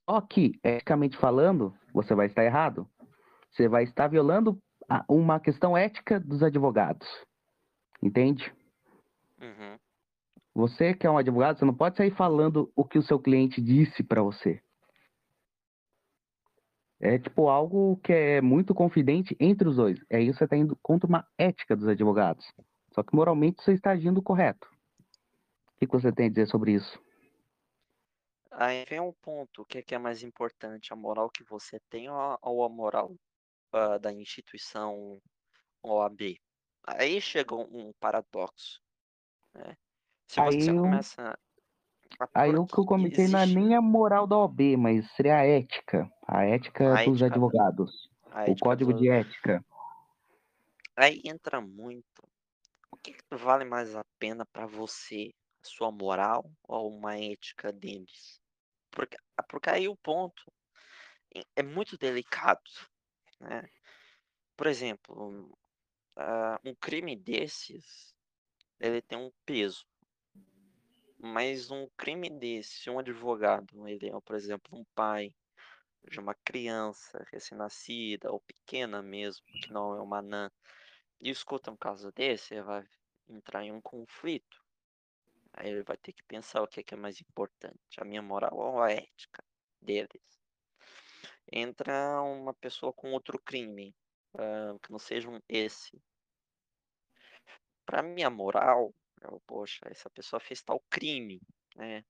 Só 0.10 0.20
que, 0.20 0.60
eticamente 0.64 1.16
falando, 1.18 1.74
você 1.94 2.16
vai 2.16 2.26
estar 2.26 2.44
errado. 2.44 2.90
Você 3.52 3.68
vai 3.68 3.84
estar 3.84 4.08
violando 4.08 4.60
uma 5.08 5.40
questão 5.40 5.78
ética 5.78 6.20
dos 6.20 6.42
advogados. 6.42 7.08
Entende? 8.02 8.52
Uhum. 9.40 9.78
Você 10.54 10.94
que 10.94 11.06
é 11.06 11.12
um 11.12 11.18
advogado, 11.18 11.60
você 11.60 11.66
não 11.66 11.74
pode 11.74 11.98
sair 11.98 12.12
falando 12.12 12.72
o 12.76 12.84
que 12.84 12.98
o 12.98 13.04
seu 13.04 13.20
cliente 13.20 13.62
disse 13.62 14.04
para 14.04 14.22
você. 14.22 14.62
É 17.00 17.18
tipo 17.18 17.48
algo 17.48 17.98
que 18.04 18.12
é 18.12 18.42
muito 18.42 18.74
confidente 18.74 19.36
entre 19.40 19.70
os 19.70 19.78
dois. 19.78 20.00
É 20.10 20.20
isso 20.20 20.34
que 20.34 20.38
você 20.40 20.44
está 20.46 20.58
indo 20.58 20.78
contra 20.82 21.08
uma 21.08 21.26
ética 21.38 21.76
dos 21.76 21.88
advogados. 21.88 22.46
Só 22.94 23.04
que 23.04 23.16
moralmente 23.16 23.64
você 23.64 23.74
está 23.74 23.92
agindo 23.92 24.22
correto 24.22 24.68
que 25.88 25.88
você 25.88 26.12
tem 26.12 26.28
a 26.28 26.30
dizer 26.30 26.48
sobre 26.48 26.74
isso? 26.74 27.02
Aí 28.52 28.84
vem 28.86 29.00
um 29.00 29.14
ponto, 29.14 29.62
o 29.62 29.66
que 29.66 29.78
é, 29.78 29.82
que 29.82 29.96
é 29.96 29.98
mais 29.98 30.24
importante, 30.24 30.92
a 30.92 30.96
moral 30.96 31.30
que 31.30 31.44
você 31.44 31.80
tem 31.90 32.10
ou 32.10 32.64
a 32.64 32.70
moral 32.70 33.16
uh, 33.74 34.00
da 34.00 34.12
instituição 34.12 35.22
OAB? 35.84 36.38
Aí 36.84 37.22
chega 37.22 37.56
um 37.56 37.94
paradoxo. 38.00 38.82
Né? 39.54 39.78
Se 40.30 40.40
aí 40.40 40.62
você 40.62 40.72
eu... 40.72 40.76
começa. 40.78 41.40
Aí 42.34 42.56
o 42.56 42.66
que 42.66 42.78
eu 42.78 42.86
comentei 42.86 43.26
existe... 43.26 43.32
não 43.32 43.40
é 43.40 43.46
nem 43.46 43.76
a 43.76 43.82
moral 43.82 44.26
da 44.26 44.38
OAB, 44.38 44.78
mas 44.78 45.10
seria 45.12 45.38
a 45.38 45.46
ética. 45.46 46.10
A 46.28 46.46
ética 46.46 46.94
a 46.94 47.04
dos 47.04 47.22
ética... 47.22 47.26
advogados. 47.26 48.10
A 48.32 48.46
o 48.46 48.56
código 48.58 48.94
do... 48.94 49.00
de 49.00 49.10
ética. 49.10 49.66
Aí 50.96 51.22
entra 51.26 51.60
muito. 51.60 52.24
O 52.92 52.98
que, 52.98 53.14
que 53.14 53.36
vale 53.36 53.66
mais 53.66 53.96
a 53.96 54.06
pena 54.18 54.46
para 54.46 54.66
você? 54.66 55.34
sua 55.62 55.92
moral 55.92 56.50
ou 56.64 56.90
uma 56.90 57.18
ética 57.18 57.72
deles. 57.72 58.42
Porque, 58.92 59.18
ah, 59.38 59.44
porque 59.44 59.70
aí 59.70 59.88
o 59.88 59.96
ponto 59.96 60.52
é 61.56 61.64
muito 61.64 61.98
delicado. 61.98 62.70
Né? 63.40 63.70
Por 64.56 64.68
exemplo, 64.68 65.58
uh, 66.18 66.60
um 66.70 66.76
crime 66.76 67.16
desses 67.16 68.16
ele 68.80 69.02
tem 69.02 69.18
um 69.18 69.32
peso. 69.46 69.86
Mas 71.22 71.70
um 71.70 71.86
crime 71.98 72.30
desse, 72.30 72.84
se 72.84 72.90
um 72.90 72.98
advogado, 72.98 73.86
ele 73.88 74.08
é, 74.08 74.22
por 74.22 74.36
exemplo, 74.38 74.78
um 74.78 74.86
pai 74.96 75.36
de 76.08 76.18
uma 76.18 76.34
criança 76.34 77.26
recém-nascida 77.30 78.32
ou 78.32 78.40
pequena 78.40 79.02
mesmo, 79.02 79.46
que 79.46 79.70
não 79.70 79.98
é 79.98 80.02
uma 80.02 80.20
anã, 80.20 80.50
e 81.20 81.30
escuta 81.30 81.72
um 81.72 81.76
caso 81.76 82.10
desse, 82.14 82.54
ele 82.54 82.64
vai 82.64 82.88
entrar 83.28 83.66
em 83.66 83.72
um 83.72 83.82
conflito. 83.82 84.64
Aí 85.52 85.70
ele 85.70 85.84
vai 85.84 85.98
ter 85.98 86.14
que 86.14 86.24
pensar 86.24 86.62
o 86.62 86.68
que 86.68 86.80
é, 86.80 86.84
que 86.84 86.94
é 86.94 86.98
mais 86.98 87.20
importante, 87.20 87.78
a 87.98 88.06
minha 88.06 88.22
moral 88.22 88.56
ou 88.56 88.82
a 88.82 88.90
ética 88.90 89.44
deles. 89.82 90.40
Entra 91.52 92.22
uma 92.22 92.54
pessoa 92.54 92.94
com 92.94 93.12
outro 93.12 93.38
crime, 93.40 93.94
ah, 94.38 94.78
que 94.82 94.90
não 94.90 95.00
seja 95.00 95.30
um 95.30 95.42
esse. 95.50 96.02
Para 97.86 98.04
minha 98.04 98.30
moral, 98.30 98.94
eu, 99.22 99.42
poxa, 99.48 99.82
essa 99.90 100.10
pessoa 100.10 100.40
fez 100.40 100.62
tal 100.62 100.80
crime, 100.90 101.42
né? 101.76 102.04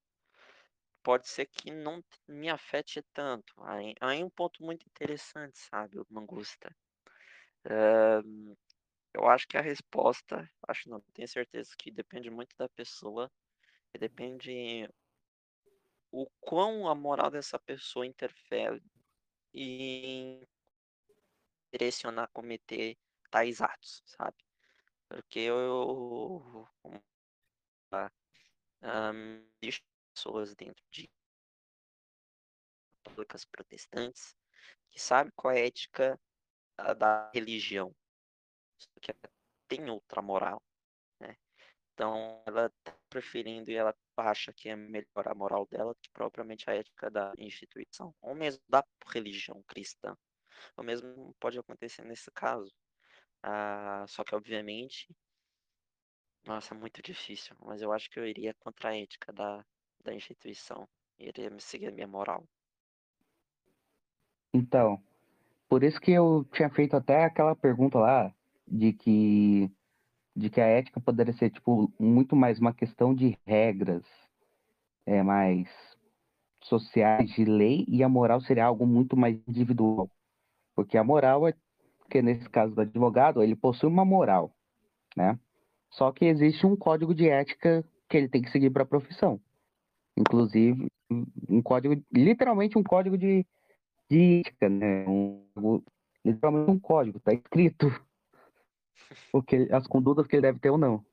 Pode 1.04 1.28
ser 1.28 1.46
que 1.48 1.72
não 1.72 2.04
me 2.28 2.50
afete 2.50 3.02
tanto. 3.14 3.54
Aí, 3.64 3.96
aí 4.02 4.24
um 4.24 4.30
ponto 4.30 4.64
muito 4.64 4.86
interessante, 4.86 5.58
sabe, 5.58 5.98
Mangusta. 6.10 6.76
Ah, 7.66 8.22
eu 9.14 9.28
acho 9.28 9.48
que 9.48 9.58
a 9.58 9.62
resposta, 9.62 10.50
acho 10.68 10.90
não, 10.90 11.02
tenho 11.14 11.28
certeza 11.28 11.72
que 11.78 11.92
depende 11.92 12.30
muito 12.30 12.56
da 12.58 12.70
pessoa, 12.70 13.32
depende 14.00 14.88
o 16.12 16.28
quão 16.40 16.88
a 16.88 16.96
moral 16.96 17.32
dessa 17.32 17.58
pessoa 17.60 18.06
interfere 18.06 18.82
em 19.54 20.48
direcionar 21.72 22.28
cometer 22.32 22.96
tais 23.32 23.62
atos, 23.62 24.04
sabe? 24.06 24.38
Porque 25.10 25.40
eu, 25.40 26.68
como, 26.82 27.04
ah, 27.92 28.12
ahn, 28.84 29.44
existe 29.62 29.84
pessoas 30.14 30.56
dentro 30.56 30.84
de 30.92 31.10
católicas 33.04 33.46
protestantes 33.46 34.36
que 34.92 35.00
sabem 35.00 35.32
qual 35.36 35.54
é 35.54 35.62
a 35.62 35.66
ética 35.66 36.20
da, 36.78 36.94
da 36.94 37.32
religião, 37.34 37.94
que 39.02 39.14
tem 39.68 39.90
outra 39.90 40.22
moral, 40.22 40.62
né? 41.20 41.36
Então 41.94 42.42
ela 42.46 42.70
tá 42.84 42.96
preferindo 43.10 43.72
e 43.72 43.76
ela 43.76 43.96
acha 44.18 44.54
que 44.54 44.70
é 44.70 44.76
melhor 44.76 45.28
a 45.28 45.36
moral 45.36 45.68
dela 45.68 45.96
que 46.02 46.10
propriamente 46.12 46.70
a 46.70 46.76
ética 46.76 47.10
da 47.10 47.34
instituição, 47.38 48.14
ou 48.22 48.36
mesmo 48.36 48.62
da 48.70 48.84
religião 49.08 49.62
cristã. 49.64 50.16
O 50.78 50.84
mesmo 50.84 51.36
pode 51.40 51.58
acontecer 51.58 52.04
nesse 52.04 52.30
caso. 52.32 52.72
Ah, 53.44 54.06
só 54.08 54.24
que 54.24 54.36
obviamente, 54.36 55.08
nossa, 56.46 56.74
é 56.74 56.78
muito 56.78 57.02
difícil, 57.02 57.56
mas 57.62 57.82
eu 57.82 57.92
acho 57.94 58.10
que 58.10 58.20
eu 58.20 58.28
iria 58.28 58.54
contra 58.56 58.90
a 58.90 58.98
ética 58.98 59.32
da, 59.32 59.66
da 60.04 60.14
instituição. 60.14 60.88
Iria 61.18 61.50
me 61.50 61.62
seguir 61.62 61.88
a 61.88 61.92
minha 61.92 62.08
moral. 62.08 62.44
Então, 64.54 65.02
por 65.70 65.84
isso 65.84 66.00
que 66.02 66.12
eu 66.12 66.46
tinha 66.54 66.70
feito 66.70 66.96
até 66.96 67.26
aquela 67.26 67.56
pergunta 67.56 68.00
lá 68.00 68.34
de 68.68 68.94
que 68.94 69.72
de 70.36 70.50
que 70.50 70.62
a 70.62 70.68
ética 70.68 71.02
poderia 71.02 71.34
ser 71.34 71.50
tipo 71.52 71.92
muito 72.00 72.36
mais 72.36 72.60
uma 72.60 72.74
questão 72.74 73.14
de 73.14 73.38
regras, 73.46 74.04
é 75.06 75.22
mais 75.24 75.68
sociais 76.64 77.30
de 77.32 77.46
lei 77.46 77.86
e 77.88 78.04
a 78.04 78.10
moral 78.10 78.42
seria 78.42 78.66
algo 78.66 78.86
muito 78.86 79.18
mais 79.18 79.36
individual, 79.48 80.10
porque 80.76 80.98
a 80.98 81.04
moral 81.04 81.48
é 81.48 81.54
que 82.10 82.22
nesse 82.22 82.50
caso 82.50 82.74
do 82.74 82.82
advogado 82.82 83.42
ele 83.42 83.56
possui 83.56 83.88
uma 83.88 84.04
moral, 84.04 84.54
né? 85.16 85.40
Só 85.92 86.12
que 86.12 86.26
existe 86.26 86.66
um 86.66 86.76
código 86.76 87.14
de 87.14 87.30
ética 87.30 87.86
que 88.08 88.18
ele 88.18 88.28
tem 88.28 88.42
que 88.42 88.52
seguir 88.52 88.70
para 88.70 88.84
a 88.84 88.88
profissão, 88.88 89.40
inclusive 90.18 90.92
um 91.50 91.62
código, 91.62 92.04
literalmente 92.12 92.78
um 92.78 92.84
código 92.84 93.18
de, 93.18 93.46
de 94.10 94.42
ética, 94.42 94.70
né? 94.70 95.08
Um, 95.08 95.82
literalmente 96.26 96.72
um 96.72 96.80
código, 96.80 97.20
tá 97.20 97.34
escrito 97.34 97.88
o 99.34 99.42
que, 99.42 99.68
as 99.72 99.88
condutas 99.88 100.28
que 100.28 100.36
ele 100.36 100.44
deve 100.44 100.60
ter 100.60 100.70
ou 100.70 100.78
não. 100.78 101.06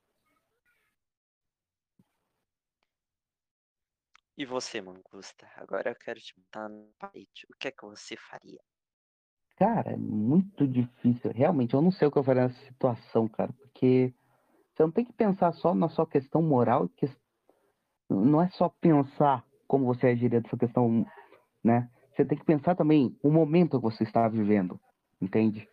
E 4.38 4.44
você, 4.44 4.82
Mangusta? 4.82 5.50
Agora 5.56 5.90
eu 5.90 5.94
quero 5.94 6.20
te 6.20 6.35
botar 6.38 6.68
no 6.68 6.92
parede. 6.98 7.46
O 7.48 7.56
que 7.59 7.68
é 7.68 7.70
que 7.70 7.87
você 7.87 8.16
faria? 8.18 8.61
Cara, 9.57 9.92
é 9.92 9.97
muito 9.97 10.66
difícil. 10.66 11.33
Realmente, 11.35 11.75
eu 11.75 11.81
não 11.81 11.90
sei 11.90 12.07
o 12.07 12.11
que 12.11 12.19
eu 12.19 12.25
faria 12.25 12.42
nessa 12.42 12.64
situação, 12.66 13.27
cara, 13.27 13.53
porque 13.55 14.12
você 14.75 14.83
não 14.83 14.90
tem 14.90 15.05
que 15.05 15.12
pensar 15.12 15.53
só 15.53 15.75
na 15.75 15.88
sua 15.88 16.07
questão 16.07 16.42
moral, 16.42 16.88
que 16.90 17.11
não 18.09 18.42
é 18.42 18.49
só 18.51 18.69
pensar 18.69 19.42
como 19.66 19.87
você 19.87 20.09
agiria 20.09 20.40
dessa 20.40 20.57
questão, 20.57 21.07
né? 21.64 21.88
Você 22.14 22.25
tem 22.25 22.37
que 22.38 22.45
pensar 22.45 22.75
também 22.75 23.16
o 23.23 23.31
momento 23.31 23.79
que 23.79 23.85
você 23.85 24.05
está 24.05 24.29
vivendo, 24.29 24.79
entende? 25.21 25.66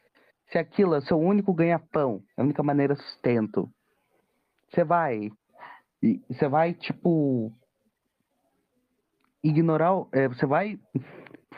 Se 0.52 0.58
aquilo 0.58 0.96
é 0.96 1.02
seu 1.02 1.19
único 1.19 1.54
ganha-pão, 1.54 2.24
é 2.38 2.41
a 2.41 2.43
única 2.43 2.63
maneira 2.63 2.96
sustento, 2.96 3.69
você 4.69 4.84
vai, 4.84 5.30
você 6.30 6.48
vai 6.48 6.74
tipo 6.74 7.52
ignorar, 9.43 10.06
é, 10.13 10.28
você 10.28 10.46
vai, 10.46 10.80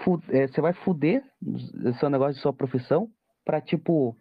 fu- 0.03 0.21
é, 0.29 0.47
você 0.47 0.61
vai 0.61 0.73
fuder 0.73 1.23
seu 1.99 2.09
negócio 2.09 2.35
de 2.35 2.41
sua 2.41 2.53
profissão 2.53 3.09
pra 3.43 3.61
tipo 3.61 4.15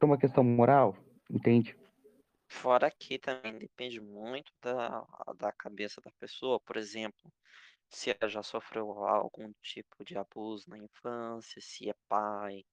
por 0.00 0.06
uma 0.06 0.18
questão 0.18 0.42
moral, 0.42 0.96
entende? 1.30 1.76
Fora 2.48 2.90
que 2.90 3.18
também 3.18 3.56
depende 3.58 4.00
muito 4.00 4.52
da, 4.60 5.06
da 5.38 5.52
cabeça 5.52 6.00
da 6.00 6.10
pessoa. 6.18 6.60
Por 6.60 6.76
exemplo, 6.76 7.32
se 7.88 8.10
ela 8.10 8.28
já 8.30 8.42
sofreu 8.42 8.92
algum 9.06 9.52
tipo 9.62 10.04
de 10.04 10.18
abuso 10.18 10.68
na 10.70 10.78
infância, 10.78 11.60
se 11.62 11.90
é 11.90 11.94
pai. 12.08 12.64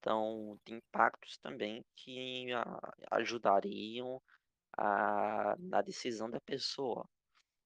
Então, 0.00 0.58
tem 0.64 0.76
impactos 0.76 1.38
também 1.38 1.84
que 1.96 2.48
ajudariam 3.10 4.22
a, 4.78 5.56
na 5.58 5.82
decisão 5.82 6.30
da 6.30 6.40
pessoa. 6.40 7.08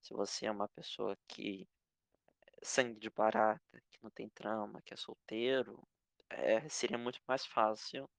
Se 0.01 0.13
você 0.13 0.47
é 0.47 0.51
uma 0.51 0.69
pessoa 0.69 1.17
que 1.27 1.67
sangue 2.61 2.99
de 2.99 3.09
barata, 3.09 3.81
que 3.89 3.99
não 4.03 4.09
tem 4.09 4.29
trama, 4.29 4.81
que 4.81 4.93
é 4.93 4.97
solteiro, 4.97 5.81
é, 6.29 6.67
seria 6.69 6.97
muito 6.97 7.19
mais 7.27 7.45
fácil 7.45 8.09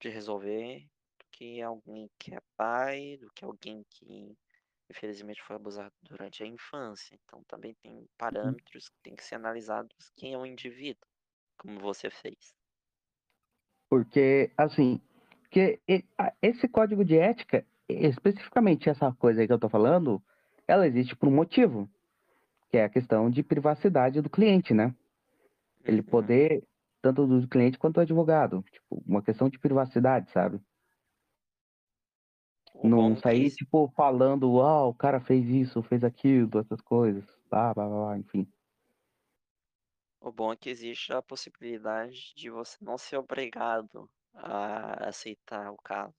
de 0.00 0.08
resolver 0.08 0.80
do 1.18 1.24
que 1.32 1.62
alguém 1.62 2.10
que 2.18 2.34
é 2.34 2.40
pai, 2.56 3.16
do 3.18 3.30
que 3.32 3.44
alguém 3.44 3.84
que 3.90 4.36
infelizmente 4.90 5.42
foi 5.42 5.56
abusado 5.56 5.92
durante 6.02 6.42
a 6.42 6.46
infância. 6.46 7.18
Então 7.24 7.42
também 7.44 7.74
tem 7.82 8.06
parâmetros 8.18 8.88
que 8.88 8.96
tem 9.02 9.16
que 9.16 9.24
ser 9.24 9.36
analisados 9.36 10.12
quem 10.16 10.34
é 10.34 10.38
o 10.38 10.46
indivíduo, 10.46 11.06
como 11.56 11.80
você 11.80 12.10
fez. 12.10 12.54
Porque, 13.88 14.50
assim, 14.56 15.00
que 15.50 15.80
esse 16.42 16.68
código 16.68 17.04
de 17.04 17.16
ética, 17.16 17.64
especificamente 17.88 18.88
essa 18.88 19.12
coisa 19.12 19.40
aí 19.40 19.46
que 19.46 19.52
eu 19.52 19.58
tô 19.58 19.68
falando, 19.68 20.22
ela 20.66 20.86
existe 20.86 21.14
por 21.14 21.28
um 21.28 21.34
motivo, 21.34 21.88
que 22.74 22.78
é 22.78 22.84
a 22.84 22.88
questão 22.90 23.30
de 23.30 23.40
privacidade 23.44 24.20
do 24.20 24.28
cliente, 24.28 24.74
né? 24.74 24.92
Ele 25.86 26.02
Uhum. 26.04 26.04
poder, 26.04 26.64
tanto 27.02 27.26
do 27.26 27.48
cliente 27.48 27.78
quanto 27.78 27.96
do 27.96 28.00
advogado, 28.02 28.64
tipo, 28.70 29.02
uma 29.06 29.22
questão 29.22 29.48
de 29.48 29.58
privacidade, 29.58 30.30
sabe? 30.32 30.60
O 32.74 32.88
Não 32.88 33.16
que 33.16 33.16
sair, 33.16 33.50
tipo, 33.50 33.88
falando, 33.96 34.48
uau, 34.52 34.90
o 34.90 34.94
cara 34.94 35.18
fez 35.20 35.48
isso, 35.48 35.82
fez 35.82 36.04
aquilo, 36.04 36.60
essas 36.60 36.80
coisas, 36.80 37.24
blá, 37.50 37.74
blá, 37.74 37.88
blá, 37.88 37.96
blá, 38.06 38.18
enfim. 38.18 38.46
o 40.20 40.32
bom 40.32 40.52
é 40.52 40.56
que 40.56 40.70
existe 40.70 41.12
a 41.12 41.22
possibilidade 41.22 42.32
de 42.34 42.50
você 42.50 42.76
não 42.80 42.98
ser 42.98 43.16
obrigado 43.16 44.10
a 44.32 45.08
aceitar 45.08 45.70
o 45.72 45.76
caso. 45.76 46.14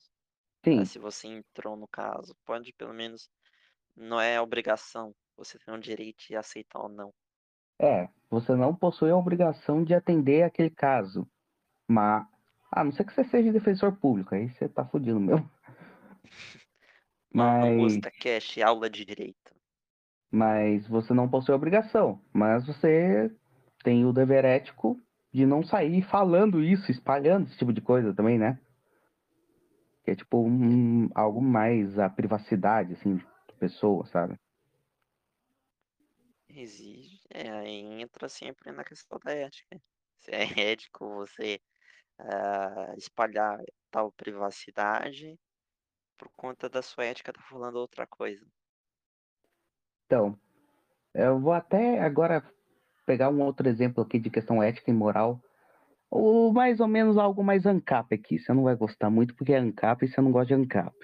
Sim, 0.64 0.76
Mas 0.76 0.90
se 0.90 1.00
você 1.00 1.28
entrou 1.28 1.78
no 1.78 1.88
caso, 1.88 2.36
pode 2.46 2.74
pelo 2.74 2.94
menos, 2.94 3.30
não 3.96 4.22
é 4.22 4.42
obrigação, 4.42 5.16
você 5.38 5.60
tem 5.60 5.74
o 5.74 5.80
direito 5.80 6.26
de 6.28 6.36
aceitar 6.36 6.80
ou 6.82 6.90
não. 6.90 7.14
é, 7.80 8.10
você 8.30 8.56
não 8.56 8.76
possui 8.76 9.10
a 9.12 9.18
obrigação 9.18 9.84
de 9.84 9.94
atender 9.94 10.44
aquele 10.44 10.70
caso, 10.70 11.28
mas, 11.88 12.26
a 12.72 12.84
não 12.84 12.92
ser 12.92 13.06
que 13.06 13.14
você 13.14 13.24
seja 13.26 13.52
defensor 13.54 13.98
público, 13.98 14.34
aí 14.36 14.50
você 14.50 14.68
tá 14.70 14.86
fudido 14.86 15.20
mesmo. 15.20 15.50
Mas, 17.34 17.62
Mangusta 17.78 18.10
Cash, 18.12 18.58
aula 18.60 18.90
de 18.90 19.04
direito. 19.06 19.54
mas 20.32 20.88
você 20.88 21.14
não 21.14 21.30
possui 21.30 21.54
a 21.54 21.58
obrigação, 21.58 22.22
mas 22.34 22.66
você 22.66 23.30
tem 23.84 24.06
o 24.06 24.14
dever 24.14 24.46
ético 24.46 25.00
de 25.34 25.46
não 25.46 25.62
sair 25.64 26.02
falando 26.04 26.62
isso, 26.64 26.90
espalhando 26.92 27.48
esse 27.48 27.58
tipo 27.58 27.74
de 27.74 27.82
coisa 27.82 28.14
também, 28.14 28.38
né? 28.40 28.60
Que 30.04 30.12
é 30.12 30.16
tipo 30.16 30.40
um, 30.40 31.10
algo 31.14 31.42
mais 31.42 32.00
a 32.00 32.10
privacidade, 32.10 32.94
assim, 32.94 33.18
da 33.18 33.54
pessoa, 33.60 34.06
sabe? 34.08 34.40
Exige, 36.58 37.20
é, 37.30 37.68
entra 37.68 38.30
sempre 38.30 38.72
na 38.72 38.84
questão 38.84 39.20
da 39.24 39.34
ética. 39.34 39.82
Se 40.20 40.32
é 40.32 40.44
ético 40.72 41.10
você 41.16 41.60
ah, 42.18 42.94
espalhar 42.98 43.60
tal 43.92 44.10
privacidade 44.14 45.38
por 46.18 46.30
conta 46.36 46.70
da 46.70 46.82
sua 46.82 47.04
ética 47.04 47.34
tá 47.34 47.42
falando 47.42 47.76
outra 47.76 48.08
coisa. 48.08 48.46
Então, 50.06 50.40
eu 51.14 51.40
vou 51.40 51.52
até 51.52 52.00
agora 52.00 52.42
pegar 53.06 53.30
um 53.30 53.42
outro 53.42 53.68
exemplo 53.68 54.02
aqui 54.02 54.18
de 54.18 54.30
questão 54.30 54.64
ética 54.64 54.90
e 54.90 54.94
moral. 54.94 55.42
Ou 56.10 56.54
mais 56.54 56.80
ou 56.80 56.88
menos 56.88 57.18
algo 57.18 57.44
mais 57.44 57.66
ANCAP 57.66 58.16
aqui. 58.16 58.40
Você 58.40 58.54
não 58.54 58.64
vai 58.64 58.76
gostar 58.78 59.10
muito 59.10 59.36
porque 59.36 59.52
é 59.52 59.58
ANCAP 59.58 60.06
e 60.06 60.08
você 60.08 60.22
não 60.22 60.32
gosta 60.32 60.48
de 60.48 60.54
ANCAP. 60.54 60.96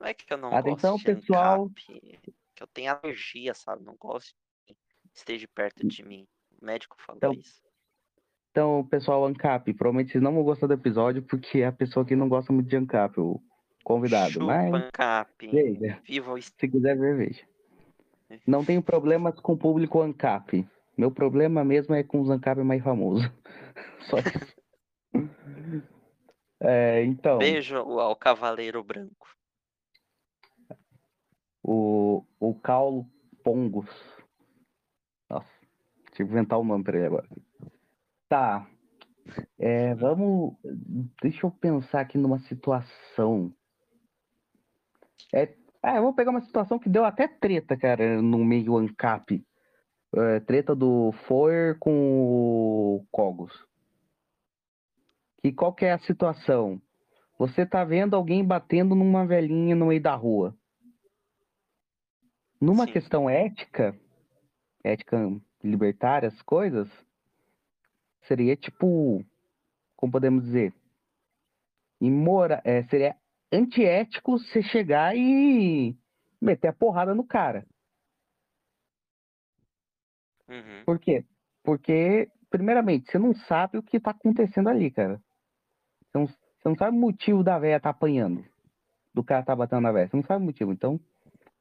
Não 0.00 0.06
é 0.08 0.14
que 0.14 0.32
eu 0.32 0.36
não 0.36 0.52
Atenção, 0.52 0.92
gosto 0.94 1.06
de 1.06 1.14
pessoal. 1.14 1.62
ANCAP, 1.66 2.34
que 2.56 2.62
eu 2.62 2.66
tenho 2.66 2.90
alergia, 2.90 3.54
sabe? 3.54 3.84
Não 3.84 3.94
gosto 3.94 4.34
esteja 5.14 5.46
perto 5.54 5.86
de 5.86 6.02
mim. 6.04 6.26
O 6.60 6.64
médico 6.64 6.96
falou 6.98 7.16
Então, 7.18 7.32
isso. 7.32 7.62
Então, 8.50 8.86
pessoal, 8.88 9.24
ANCAP, 9.26 9.72
provavelmente 9.74 10.12
vocês 10.12 10.22
não 10.22 10.32
vão 10.34 10.44
gostar 10.44 10.66
do 10.68 10.74
episódio 10.74 11.22
porque 11.22 11.62
a 11.62 11.72
pessoa 11.72 12.04
aqui 12.04 12.14
não 12.14 12.28
gosta 12.28 12.52
muito 12.52 12.68
de 12.68 12.76
ANCAP, 12.76 13.18
o 13.18 13.40
convidado. 13.82 14.32
Chupa 14.32 14.46
Mas 14.46 14.72
ANCAP. 14.74 15.48
veja, 15.48 16.00
Viva 16.04 16.32
o 16.32 16.40
se 16.40 16.68
quiser 16.68 16.96
ver, 16.96 17.16
veja. 17.16 17.44
Não 18.46 18.64
tenho 18.64 18.82
problemas 18.82 19.38
com 19.40 19.52
o 19.54 19.58
público 19.58 20.00
ANCAP. 20.00 20.66
Meu 20.96 21.10
problema 21.10 21.64
mesmo 21.64 21.94
é 21.94 22.04
com 22.04 22.20
os 22.20 22.30
ANCAP 22.30 22.62
mais 22.62 22.82
famosos. 22.82 23.24
Só 24.08 24.18
isso. 24.18 24.54
É, 26.60 27.02
então, 27.04 27.38
Beijo 27.38 27.76
ao 27.76 28.14
Cavaleiro 28.16 28.82
Branco. 28.84 29.26
o, 31.62 32.24
o 32.38 32.54
Caulo 32.54 33.06
Pongos. 33.42 33.90
Tive 36.14 36.28
que 36.28 36.34
inventar 36.34 36.58
o 36.58 36.64
nome 36.64 36.84
pra 36.84 36.96
ele 36.96 37.06
agora. 37.06 37.28
Tá. 38.28 38.66
É, 39.58 39.94
vamos. 39.94 40.54
Deixa 41.22 41.46
eu 41.46 41.50
pensar 41.50 42.00
aqui 42.00 42.16
numa 42.16 42.38
situação. 42.40 43.52
É, 45.32 45.54
ah, 45.82 45.96
eu 45.96 46.02
vou 46.02 46.14
pegar 46.14 46.30
uma 46.30 46.40
situação 46.40 46.78
que 46.78 46.88
deu 46.88 47.04
até 47.04 47.26
treta, 47.26 47.76
cara, 47.76 48.22
no 48.22 48.38
meio 48.44 48.76
ANCAP. 48.76 49.44
É, 50.16 50.40
treta 50.40 50.74
do 50.74 51.12
Foer 51.26 51.76
com 51.78 51.92
o 51.92 53.06
Cogos. 53.10 53.52
E 55.42 55.52
qual 55.52 55.74
que 55.74 55.84
é 55.84 55.92
a 55.92 55.98
situação? 55.98 56.80
Você 57.38 57.66
tá 57.66 57.84
vendo 57.84 58.14
alguém 58.14 58.44
batendo 58.44 58.94
numa 58.94 59.26
velhinha 59.26 59.74
no 59.74 59.86
meio 59.86 60.00
da 60.00 60.14
rua. 60.14 60.56
Numa 62.60 62.86
Sim. 62.86 62.92
questão 62.92 63.28
ética, 63.28 63.98
ética 64.84 65.18
libertária, 65.64 66.28
as 66.28 66.42
coisas, 66.42 66.88
seria 68.22 68.56
tipo, 68.56 69.24
como 69.96 70.12
podemos 70.12 70.44
dizer, 70.44 70.72
imora, 72.00 72.60
é, 72.64 72.84
seria 72.84 73.16
antiético 73.50 74.38
você 74.38 74.62
chegar 74.62 75.16
e 75.16 75.96
meter 76.40 76.68
a 76.68 76.72
porrada 76.72 77.14
no 77.14 77.24
cara. 77.24 77.66
Uhum. 80.48 80.84
Por 80.84 80.98
quê? 80.98 81.24
Porque, 81.62 82.28
primeiramente, 82.50 83.10
você 83.10 83.18
não 83.18 83.34
sabe 83.34 83.78
o 83.78 83.82
que 83.82 83.98
tá 83.98 84.10
acontecendo 84.10 84.68
ali, 84.68 84.90
cara. 84.90 85.20
Você 86.06 86.18
não, 86.18 86.26
você 86.26 86.68
não 86.68 86.76
sabe 86.76 86.96
o 86.96 87.00
motivo 87.00 87.42
da 87.42 87.58
véia 87.58 87.80
tá 87.80 87.90
apanhando. 87.90 88.44
Do 89.14 89.24
cara 89.24 89.42
tá 89.42 89.56
batendo 89.56 89.80
na 89.80 89.92
véia. 89.92 90.08
Você 90.08 90.16
não 90.16 90.24
sabe 90.24 90.42
o 90.42 90.46
motivo. 90.46 90.72
Então, 90.72 91.00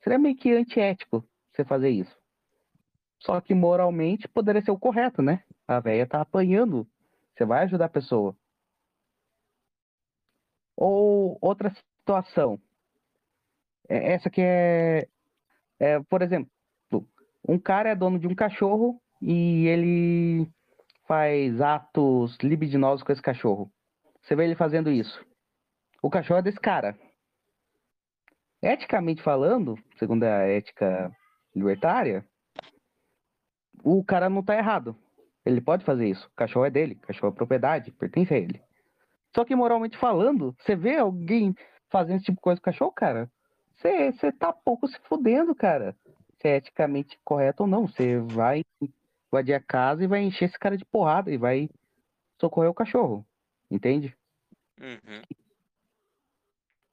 seria 0.01 0.19
meio 0.19 0.35
que 0.35 0.51
antiético 0.51 1.25
você 1.53 1.63
fazer 1.63 1.89
isso. 1.89 2.22
Só 3.25 3.39
que 3.39 3.53
moralmente 3.53 4.27
poderia 4.27 4.61
ser 4.61 4.71
o 4.71 4.77
correto, 4.77 5.21
né? 5.21 5.43
A 5.67 5.79
véia 5.79 6.05
tá 6.05 6.21
apanhando. 6.21 6.87
Você 7.33 7.45
vai 7.45 7.63
ajudar 7.63 7.85
a 7.85 7.89
pessoa. 7.89 8.35
Ou 10.75 11.37
outra 11.41 11.73
situação. 11.73 12.59
É, 13.87 14.13
Essa 14.13 14.29
que 14.29 14.41
é, 14.41 15.07
é, 15.79 15.99
por 16.01 16.21
exemplo, 16.21 16.51
um 17.47 17.57
cara 17.57 17.89
é 17.89 17.95
dono 17.95 18.19
de 18.19 18.27
um 18.27 18.35
cachorro 18.35 19.01
e 19.21 19.67
ele 19.67 20.49
faz 21.07 21.61
atos 21.61 22.37
libidinosos 22.41 23.03
com 23.03 23.11
esse 23.11 23.21
cachorro. 23.21 23.71
Você 24.21 24.35
vê 24.35 24.45
ele 24.45 24.55
fazendo 24.55 24.91
isso. 24.91 25.25
O 26.01 26.09
cachorro 26.09 26.39
é 26.39 26.43
desse 26.43 26.59
cara. 26.59 26.97
Eticamente 28.61 29.21
falando, 29.21 29.77
segundo 29.97 30.23
a 30.23 30.43
ética 30.43 31.11
libertária, 31.55 32.25
o 33.83 34.03
cara 34.03 34.29
não 34.29 34.41
tá 34.41 34.55
errado. 34.55 34.95
Ele 35.45 35.59
pode 35.59 35.83
fazer 35.83 36.07
isso. 36.07 36.27
O 36.27 36.35
cachorro 36.35 36.65
é 36.65 36.69
dele, 36.69 36.97
o 37.03 37.07
cachorro 37.07 37.33
é 37.33 37.35
propriedade, 37.35 37.91
pertence 37.91 38.33
a 38.33 38.37
ele. 38.37 38.61
Só 39.35 39.43
que 39.43 39.55
moralmente 39.55 39.97
falando, 39.97 40.55
você 40.59 40.75
vê 40.75 40.97
alguém 40.97 41.55
fazendo 41.89 42.17
esse 42.17 42.25
tipo 42.25 42.37
de 42.37 42.41
coisa 42.41 42.61
com 42.61 42.69
o 42.69 42.73
cachorro, 42.73 42.91
cara, 42.91 43.29
você, 43.75 44.11
você 44.11 44.31
tá 44.31 44.53
pouco 44.53 44.87
se 44.87 44.97
fudendo, 45.01 45.53
cara. 45.53 45.95
Se 46.41 46.47
é 46.47 46.57
eticamente 46.57 47.19
correto 47.23 47.63
ou 47.63 47.67
não. 47.69 47.87
Você 47.87 48.19
vai 48.19 48.63
invadir 49.31 49.53
a 49.53 49.59
casa 49.59 50.03
e 50.03 50.07
vai 50.07 50.21
encher 50.21 50.45
esse 50.45 50.57
cara 50.57 50.77
de 50.77 50.85
porrada 50.85 51.31
e 51.31 51.37
vai 51.37 51.69
socorrer 52.39 52.69
o 52.69 52.73
cachorro. 52.73 53.25
Entende? 53.69 54.15
Uhum. 54.79 55.21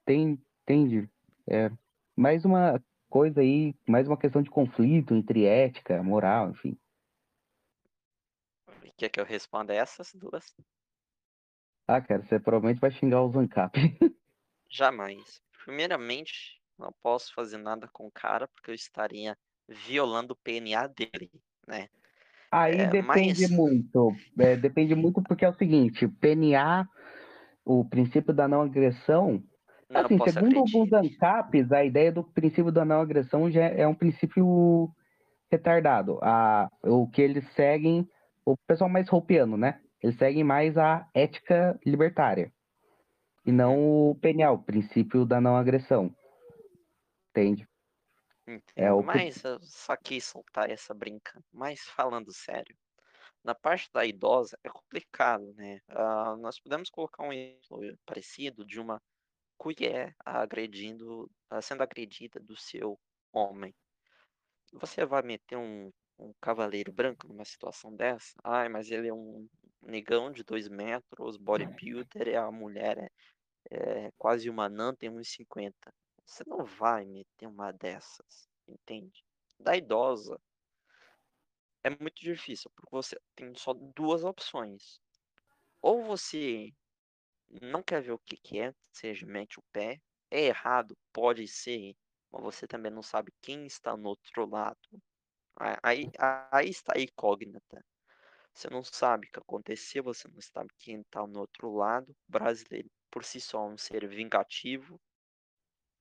Tem, 0.04 0.38
entende? 0.62 1.08
É 1.48 1.70
mais 2.16 2.44
uma 2.44 2.82
coisa 3.10 3.40
aí, 3.40 3.74
mais 3.86 4.06
uma 4.06 4.16
questão 4.16 4.40
de 4.40 4.48
conflito 4.48 5.14
entre 5.14 5.44
ética, 5.44 6.02
moral, 6.02 6.50
enfim. 6.50 6.78
Quer 8.96 9.08
que 9.08 9.20
eu 9.20 9.24
responda 9.24 9.74
essas 9.74 10.14
duas? 10.14 10.54
Ah, 11.88 12.00
cara, 12.00 12.22
você 12.22 12.38
provavelmente 12.38 12.80
vai 12.80 12.90
xingar 12.90 13.22
o 13.22 13.30
Zancap. 13.32 13.76
Jamais. 14.70 15.42
Primeiramente, 15.64 16.60
não 16.78 16.92
posso 17.02 17.34
fazer 17.34 17.58
nada 17.58 17.88
com 17.92 18.06
o 18.06 18.12
cara 18.12 18.46
porque 18.46 18.70
eu 18.70 18.74
estaria 18.74 19.36
violando 19.68 20.34
o 20.34 20.36
PNA 20.36 20.86
dele, 20.86 21.30
né? 21.66 21.88
Aí 22.52 22.78
É, 22.78 22.86
depende 22.86 23.40
mas- 23.42 23.50
muito. 23.50 24.12
É, 24.38 24.56
depende 24.56 24.94
muito 24.94 25.22
porque 25.22 25.44
é 25.44 25.48
o 25.48 25.54
seguinte, 25.56 26.06
PNA, 26.06 26.86
o 27.64 27.84
princípio 27.84 28.32
da 28.32 28.46
não 28.48 28.62
agressão, 28.62 29.42
assim, 29.94 30.18
segundo 30.20 30.58
alguns. 30.58 30.92
ANCAPs, 30.92 31.72
a 31.72 31.84
ideia 31.84 32.12
do 32.12 32.24
princípio 32.24 32.72
da 32.72 32.84
não 32.84 33.00
agressão 33.00 33.50
já 33.50 33.64
é 33.66 33.86
um 33.86 33.94
princípio 33.94 34.90
retardado. 35.50 36.18
A, 36.22 36.68
o 36.84 37.08
que 37.08 37.22
eles 37.22 37.46
seguem, 37.54 38.08
o 38.44 38.56
pessoal 38.66 38.90
mais 38.90 39.08
roupiano, 39.08 39.56
né? 39.56 39.80
Eles 40.02 40.16
seguem 40.16 40.44
mais 40.44 40.78
a 40.78 41.08
ética 41.14 41.78
libertária. 41.84 42.52
E 43.46 43.52
não 43.52 44.10
o 44.10 44.14
PNA, 44.16 44.52
o 44.52 44.62
princípio 44.62 45.26
da 45.26 45.40
não 45.40 45.56
agressão. 45.56 46.14
Entende? 47.30 47.68
Entendo, 48.46 48.98
o 48.98 49.04
que- 49.04 49.06
mas 49.06 49.44
eu 49.44 49.60
só 49.62 49.96
quis 49.96 50.24
soltar 50.24 50.70
essa 50.70 50.92
brinca. 50.94 51.42
Mas 51.52 51.80
falando 51.82 52.32
sério, 52.32 52.76
na 53.44 53.54
parte 53.54 53.90
da 53.92 54.06
idosa 54.06 54.58
é 54.64 54.70
complicado, 54.70 55.52
né? 55.54 55.80
Ah, 55.88 56.36
nós 56.38 56.60
podemos 56.60 56.90
colocar 56.90 57.24
um 57.24 57.32
exemplo 57.32 57.98
parecido 58.06 58.64
de 58.66 58.80
uma 58.80 59.00
mulher 59.64 60.14
agredindo, 60.24 61.30
ah, 61.48 61.60
sendo 61.60 61.82
agredida 61.82 62.40
do 62.40 62.56
seu 62.56 62.98
homem. 63.32 63.74
Você 64.72 65.04
vai 65.04 65.22
meter 65.22 65.56
um, 65.56 65.90
um 66.18 66.32
cavaleiro 66.40 66.92
branco 66.92 67.26
numa 67.26 67.44
situação 67.44 67.94
dessa? 67.94 68.34
Ai, 68.44 68.68
mas 68.68 68.90
ele 68.90 69.08
é 69.08 69.14
um 69.14 69.48
negão 69.82 70.30
de 70.30 70.44
dois 70.44 70.68
metros, 70.68 71.36
bodybuilder, 71.36 72.28
e 72.28 72.36
a 72.36 72.50
mulher 72.50 73.10
é, 73.70 74.06
é 74.06 74.12
quase 74.16 74.48
uma 74.48 74.66
anã, 74.66 74.94
tem 74.94 75.10
1,50. 75.10 75.92
Você 76.24 76.44
não 76.46 76.64
vai 76.64 77.04
meter 77.04 77.46
uma 77.46 77.72
dessas, 77.72 78.48
entende? 78.68 79.24
Da 79.58 79.76
idosa 79.76 80.40
é 81.82 81.90
muito 81.90 82.20
difícil, 82.20 82.70
porque 82.74 82.90
você 82.90 83.18
tem 83.34 83.54
só 83.54 83.72
duas 83.74 84.22
opções. 84.22 85.00
Ou 85.82 86.04
você 86.04 86.72
não 87.62 87.82
quer 87.82 88.02
ver 88.02 88.12
o 88.12 88.18
que, 88.18 88.36
que 88.36 88.60
é, 88.60 88.74
seja 88.92 89.26
mete 89.26 89.58
o 89.58 89.64
pé. 89.72 90.00
É 90.30 90.42
errado, 90.46 90.96
pode 91.12 91.46
ser, 91.48 91.96
mas 92.30 92.42
você 92.42 92.66
também 92.66 92.92
não 92.92 93.02
sabe 93.02 93.32
quem 93.42 93.66
está 93.66 93.96
no 93.96 94.10
outro 94.10 94.48
lado. 94.48 94.78
Aí, 95.82 96.10
aí 96.52 96.70
está 96.70 96.94
a 96.96 97.00
incógnita. 97.00 97.84
Você 98.54 98.68
não 98.68 98.82
sabe 98.82 99.26
o 99.26 99.30
que 99.30 99.38
aconteceu, 99.38 100.02
você 100.02 100.28
não 100.28 100.40
sabe 100.40 100.70
quem 100.78 101.00
está 101.00 101.26
no 101.26 101.40
outro 101.40 101.72
lado. 101.74 102.10
O 102.10 102.32
brasileiro, 102.32 102.90
por 103.10 103.24
si 103.24 103.40
só, 103.40 103.66
é 103.66 103.72
um 103.72 103.78
ser 103.78 104.08
vingativo. 104.08 105.00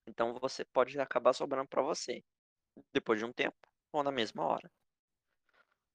Então 0.08 0.34
você 0.40 0.66
pode 0.66 1.00
acabar 1.00 1.34
sobrando 1.34 1.68
para 1.68 1.82
você, 1.82 2.24
depois 2.94 3.20
de 3.20 3.26
um 3.26 3.34
tempo 3.34 3.58
ou 3.92 4.04
na 4.04 4.12
mesma 4.12 4.46
hora. 4.46 4.72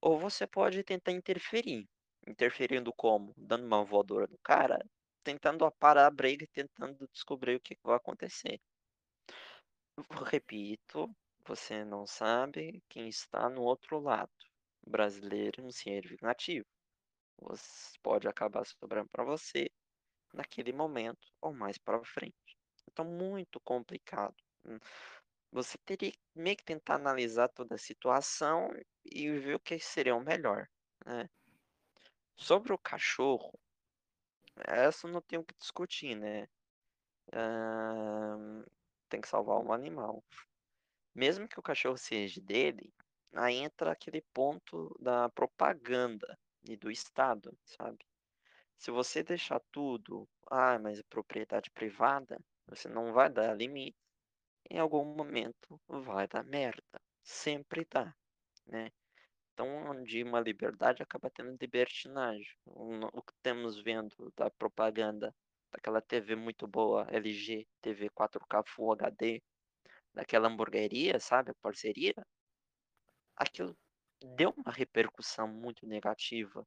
Ou 0.01 0.19
você 0.19 0.47
pode 0.47 0.83
tentar 0.85 1.13
interferir. 1.13 1.89
Interferindo 2.27 2.93
como? 2.93 3.33
Dando 3.37 3.67
uma 3.67 3.85
voadora 3.85 4.27
no 4.27 4.39
cara, 4.39 4.79
tentando 5.25 5.69
parar 5.73 6.07
a 6.07 6.11
briga 6.11 6.47
tentando 6.53 7.09
descobrir 7.09 7.57
o 7.57 7.61
que 7.61 7.77
vai 7.83 7.97
acontecer. 7.97 8.61
Repito, 10.27 11.11
você 11.47 11.85
não 11.85 12.07
sabe 12.07 12.83
quem 12.89 13.09
está 13.09 13.49
no 13.49 13.63
outro 13.63 13.99
lado. 13.99 14.31
O 14.83 14.91
brasileiro 14.91 15.63
é 15.63 15.65
um 15.65 15.73
ser 15.73 16.07
vingativo. 16.07 16.67
Você 17.41 17.99
pode 18.03 18.29
acabar 18.29 18.65
sobrando 18.65 19.09
para 19.11 19.25
você 19.25 19.71
naquele 20.33 20.73
momento 20.73 21.33
ou 21.41 21.53
mais 21.53 21.79
para 21.79 22.05
frente. 22.05 22.59
Então, 22.87 23.05
muito 23.05 23.59
complicado. 23.61 24.37
Você 25.53 25.79
teria 25.79 26.13
meio 26.35 26.57
que 26.57 26.65
tentar 26.65 26.97
analisar 26.97 27.49
toda 27.49 27.77
a 27.77 27.79
situação 27.79 28.69
e 29.05 29.31
ver 29.31 29.55
o 29.55 29.61
que 29.61 29.79
seria 29.79 30.17
o 30.17 30.25
melhor, 30.25 30.69
né? 31.07 31.29
Sobre 32.37 32.73
o 32.73 32.79
cachorro, 32.79 33.53
essa 34.57 35.09
não 35.09 35.21
tem 35.21 35.39
o 35.39 35.45
que 35.45 35.55
discutir, 35.59 36.15
né? 36.15 36.47
Tem 39.09 39.21
que 39.21 39.29
salvar 39.29 39.59
um 39.59 39.73
animal. 39.73 40.23
Mesmo 41.15 41.49
que 41.49 41.59
o 41.59 41.63
cachorro 41.63 41.97
seja 41.97 42.41
dele, 42.41 42.93
aí 43.35 43.57
entra 43.57 43.93
aquele 43.93 44.23
ponto 44.33 44.97
da 45.01 45.29
propaganda 45.31 46.39
e 46.69 46.77
do 46.77 46.91
Estado, 46.91 47.57
sabe? 47.65 48.05
Se 48.77 48.91
você 48.91 49.23
deixar 49.23 49.61
tudo, 49.71 50.29
ah, 50.51 50.79
mas 50.79 50.99
é 50.99 51.03
propriedade 51.05 51.71
privada, 51.71 52.39
você 52.67 52.89
não 52.89 53.13
vai 53.13 53.31
dar 53.31 53.55
limite. 53.55 53.97
Em 54.69 54.79
algum 54.79 55.05
momento 55.05 55.81
vai 55.89 56.27
dar 56.27 56.43
merda. 56.45 57.01
Sempre 57.23 57.87
dá, 57.91 58.15
né? 58.67 58.91
Então, 59.55 59.69
onde 59.91 60.23
uma 60.25 60.41
liberdade 60.41 61.03
acaba 61.03 61.31
tendo 61.31 61.57
libertinagem. 61.61 62.47
O, 62.67 63.23
que 63.23 63.33
temos 63.41 63.81
vendo 63.81 64.33
da 64.37 64.51
propaganda 64.51 65.33
daquela 65.71 66.03
TV 66.03 66.35
muito 66.35 66.67
boa, 66.67 67.07
LG, 67.09 67.67
TV 67.81 68.11
4K 68.11 68.65
Full 68.67 68.93
HD, 68.93 69.43
daquela 70.13 70.49
hamburgueria, 70.49 71.21
sabe, 71.21 71.51
a 71.53 71.55
parceria, 71.63 72.15
aquilo 73.37 73.77
deu 74.37 74.53
uma 74.57 74.73
repercussão 74.73 75.47
muito 75.49 75.87
negativa. 75.87 76.67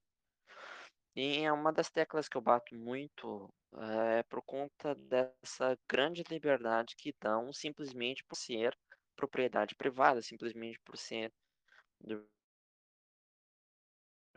E 1.16 1.40
é 1.40 1.52
uma 1.52 1.74
das 1.74 1.90
teclas 1.90 2.30
que 2.30 2.38
eu 2.38 2.42
bato 2.42 2.76
muito 2.76 3.50
é 3.76 4.24
por 4.24 4.42
conta 4.44 4.96
dessa 4.96 5.78
grande 5.90 6.24
liberdade 6.30 6.96
que 6.96 7.14
dão 7.20 7.52
simplesmente 7.52 8.24
por 8.24 8.36
ser 8.36 8.78
propriedade 9.16 9.76
privada, 9.76 10.22
simplesmente 10.22 10.80
por 10.86 10.98
ser 10.98 11.34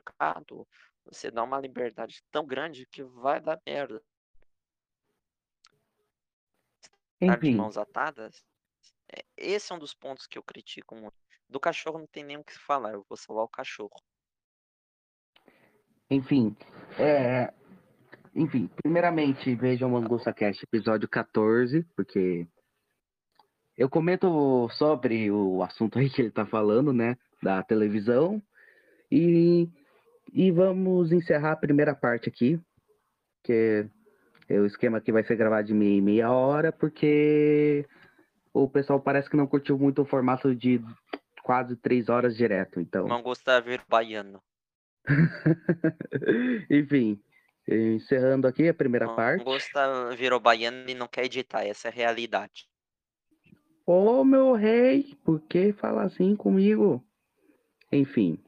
mercado, 0.00 0.66
você 1.04 1.30
dá 1.30 1.42
uma 1.42 1.60
liberdade 1.60 2.22
tão 2.30 2.46
grande 2.46 2.86
que 2.86 3.02
vai 3.02 3.40
dar 3.40 3.60
merda. 3.66 4.02
Estar 7.20 7.38
de 7.38 7.48
Enfim, 7.48 7.56
mãos 7.56 7.76
atadas, 7.76 8.42
é, 9.14 9.24
esse 9.36 9.72
é 9.72 9.74
um 9.74 9.78
dos 9.78 9.94
pontos 9.94 10.26
que 10.26 10.38
eu 10.38 10.42
critico 10.42 10.94
muito. 10.94 11.16
Do 11.48 11.60
cachorro 11.60 11.98
não 11.98 12.06
tem 12.06 12.24
nem 12.24 12.38
o 12.38 12.44
que 12.44 12.58
falar, 12.58 12.92
eu 12.92 13.04
vou 13.08 13.16
salvar 13.16 13.44
o 13.44 13.48
cachorro. 13.48 14.00
enfim, 16.08 16.56
é, 16.98 17.52
enfim, 18.34 18.68
primeiramente 18.82 19.54
vejam 19.54 19.92
o 19.92 19.96
Angusta 19.96 20.32
Cast 20.32 20.64
episódio 20.64 21.08
14, 21.08 21.82
porque 21.94 22.48
eu 23.76 23.90
comento 23.90 24.68
sobre 24.70 25.30
o 25.30 25.62
assunto 25.62 25.98
aí 25.98 26.08
que 26.08 26.22
ele 26.22 26.30
tá 26.30 26.46
falando, 26.46 26.92
né, 26.92 27.18
da 27.42 27.62
televisão, 27.62 28.42
e, 29.10 29.68
e 30.32 30.50
vamos 30.50 31.12
encerrar 31.12 31.52
a 31.52 31.56
primeira 31.56 31.94
parte 31.94 32.28
aqui, 32.28 32.60
que 33.42 33.86
é 34.48 34.58
o 34.58 34.66
esquema 34.66 34.98
aqui 34.98 35.12
vai 35.12 35.22
ser 35.24 35.36
gravado 35.36 35.68
de 35.68 35.74
meia, 35.74 36.02
meia 36.02 36.32
hora, 36.32 36.72
porque 36.72 37.86
o 38.52 38.68
pessoal 38.68 39.00
parece 39.00 39.30
que 39.30 39.36
não 39.36 39.46
curtiu 39.46 39.78
muito 39.78 40.02
o 40.02 40.04
formato 40.04 40.54
de 40.54 40.80
quase 41.42 41.76
três 41.76 42.08
horas 42.08 42.36
direto, 42.36 42.80
então... 42.80 43.06
Não 43.06 43.22
gostar 43.22 43.60
de 43.60 43.68
ver 43.68 43.82
baiano. 43.88 44.42
Enfim, 46.70 47.20
encerrando 47.66 48.46
aqui 48.46 48.68
a 48.68 48.74
primeira 48.74 49.06
Não 49.06 49.16
parte. 49.16 49.44
gosta, 49.44 50.14
virou 50.16 50.40
baiano 50.40 50.88
e 50.88 50.94
não 50.94 51.08
quer 51.08 51.24
editar, 51.24 51.64
essa 51.64 51.88
é 51.88 51.90
a 51.90 51.94
realidade. 51.94 52.68
Ô 53.86 54.24
meu 54.24 54.52
rei, 54.52 55.16
por 55.24 55.40
que 55.40 55.72
fala 55.72 56.02
assim 56.02 56.36
comigo? 56.36 57.04
Enfim. 57.90 58.38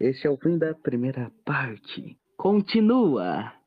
Esse 0.00 0.26
é 0.26 0.30
o 0.30 0.36
fim 0.36 0.58
da 0.58 0.74
primeira 0.74 1.30
parte. 1.44 2.16
Continua! 2.36 3.59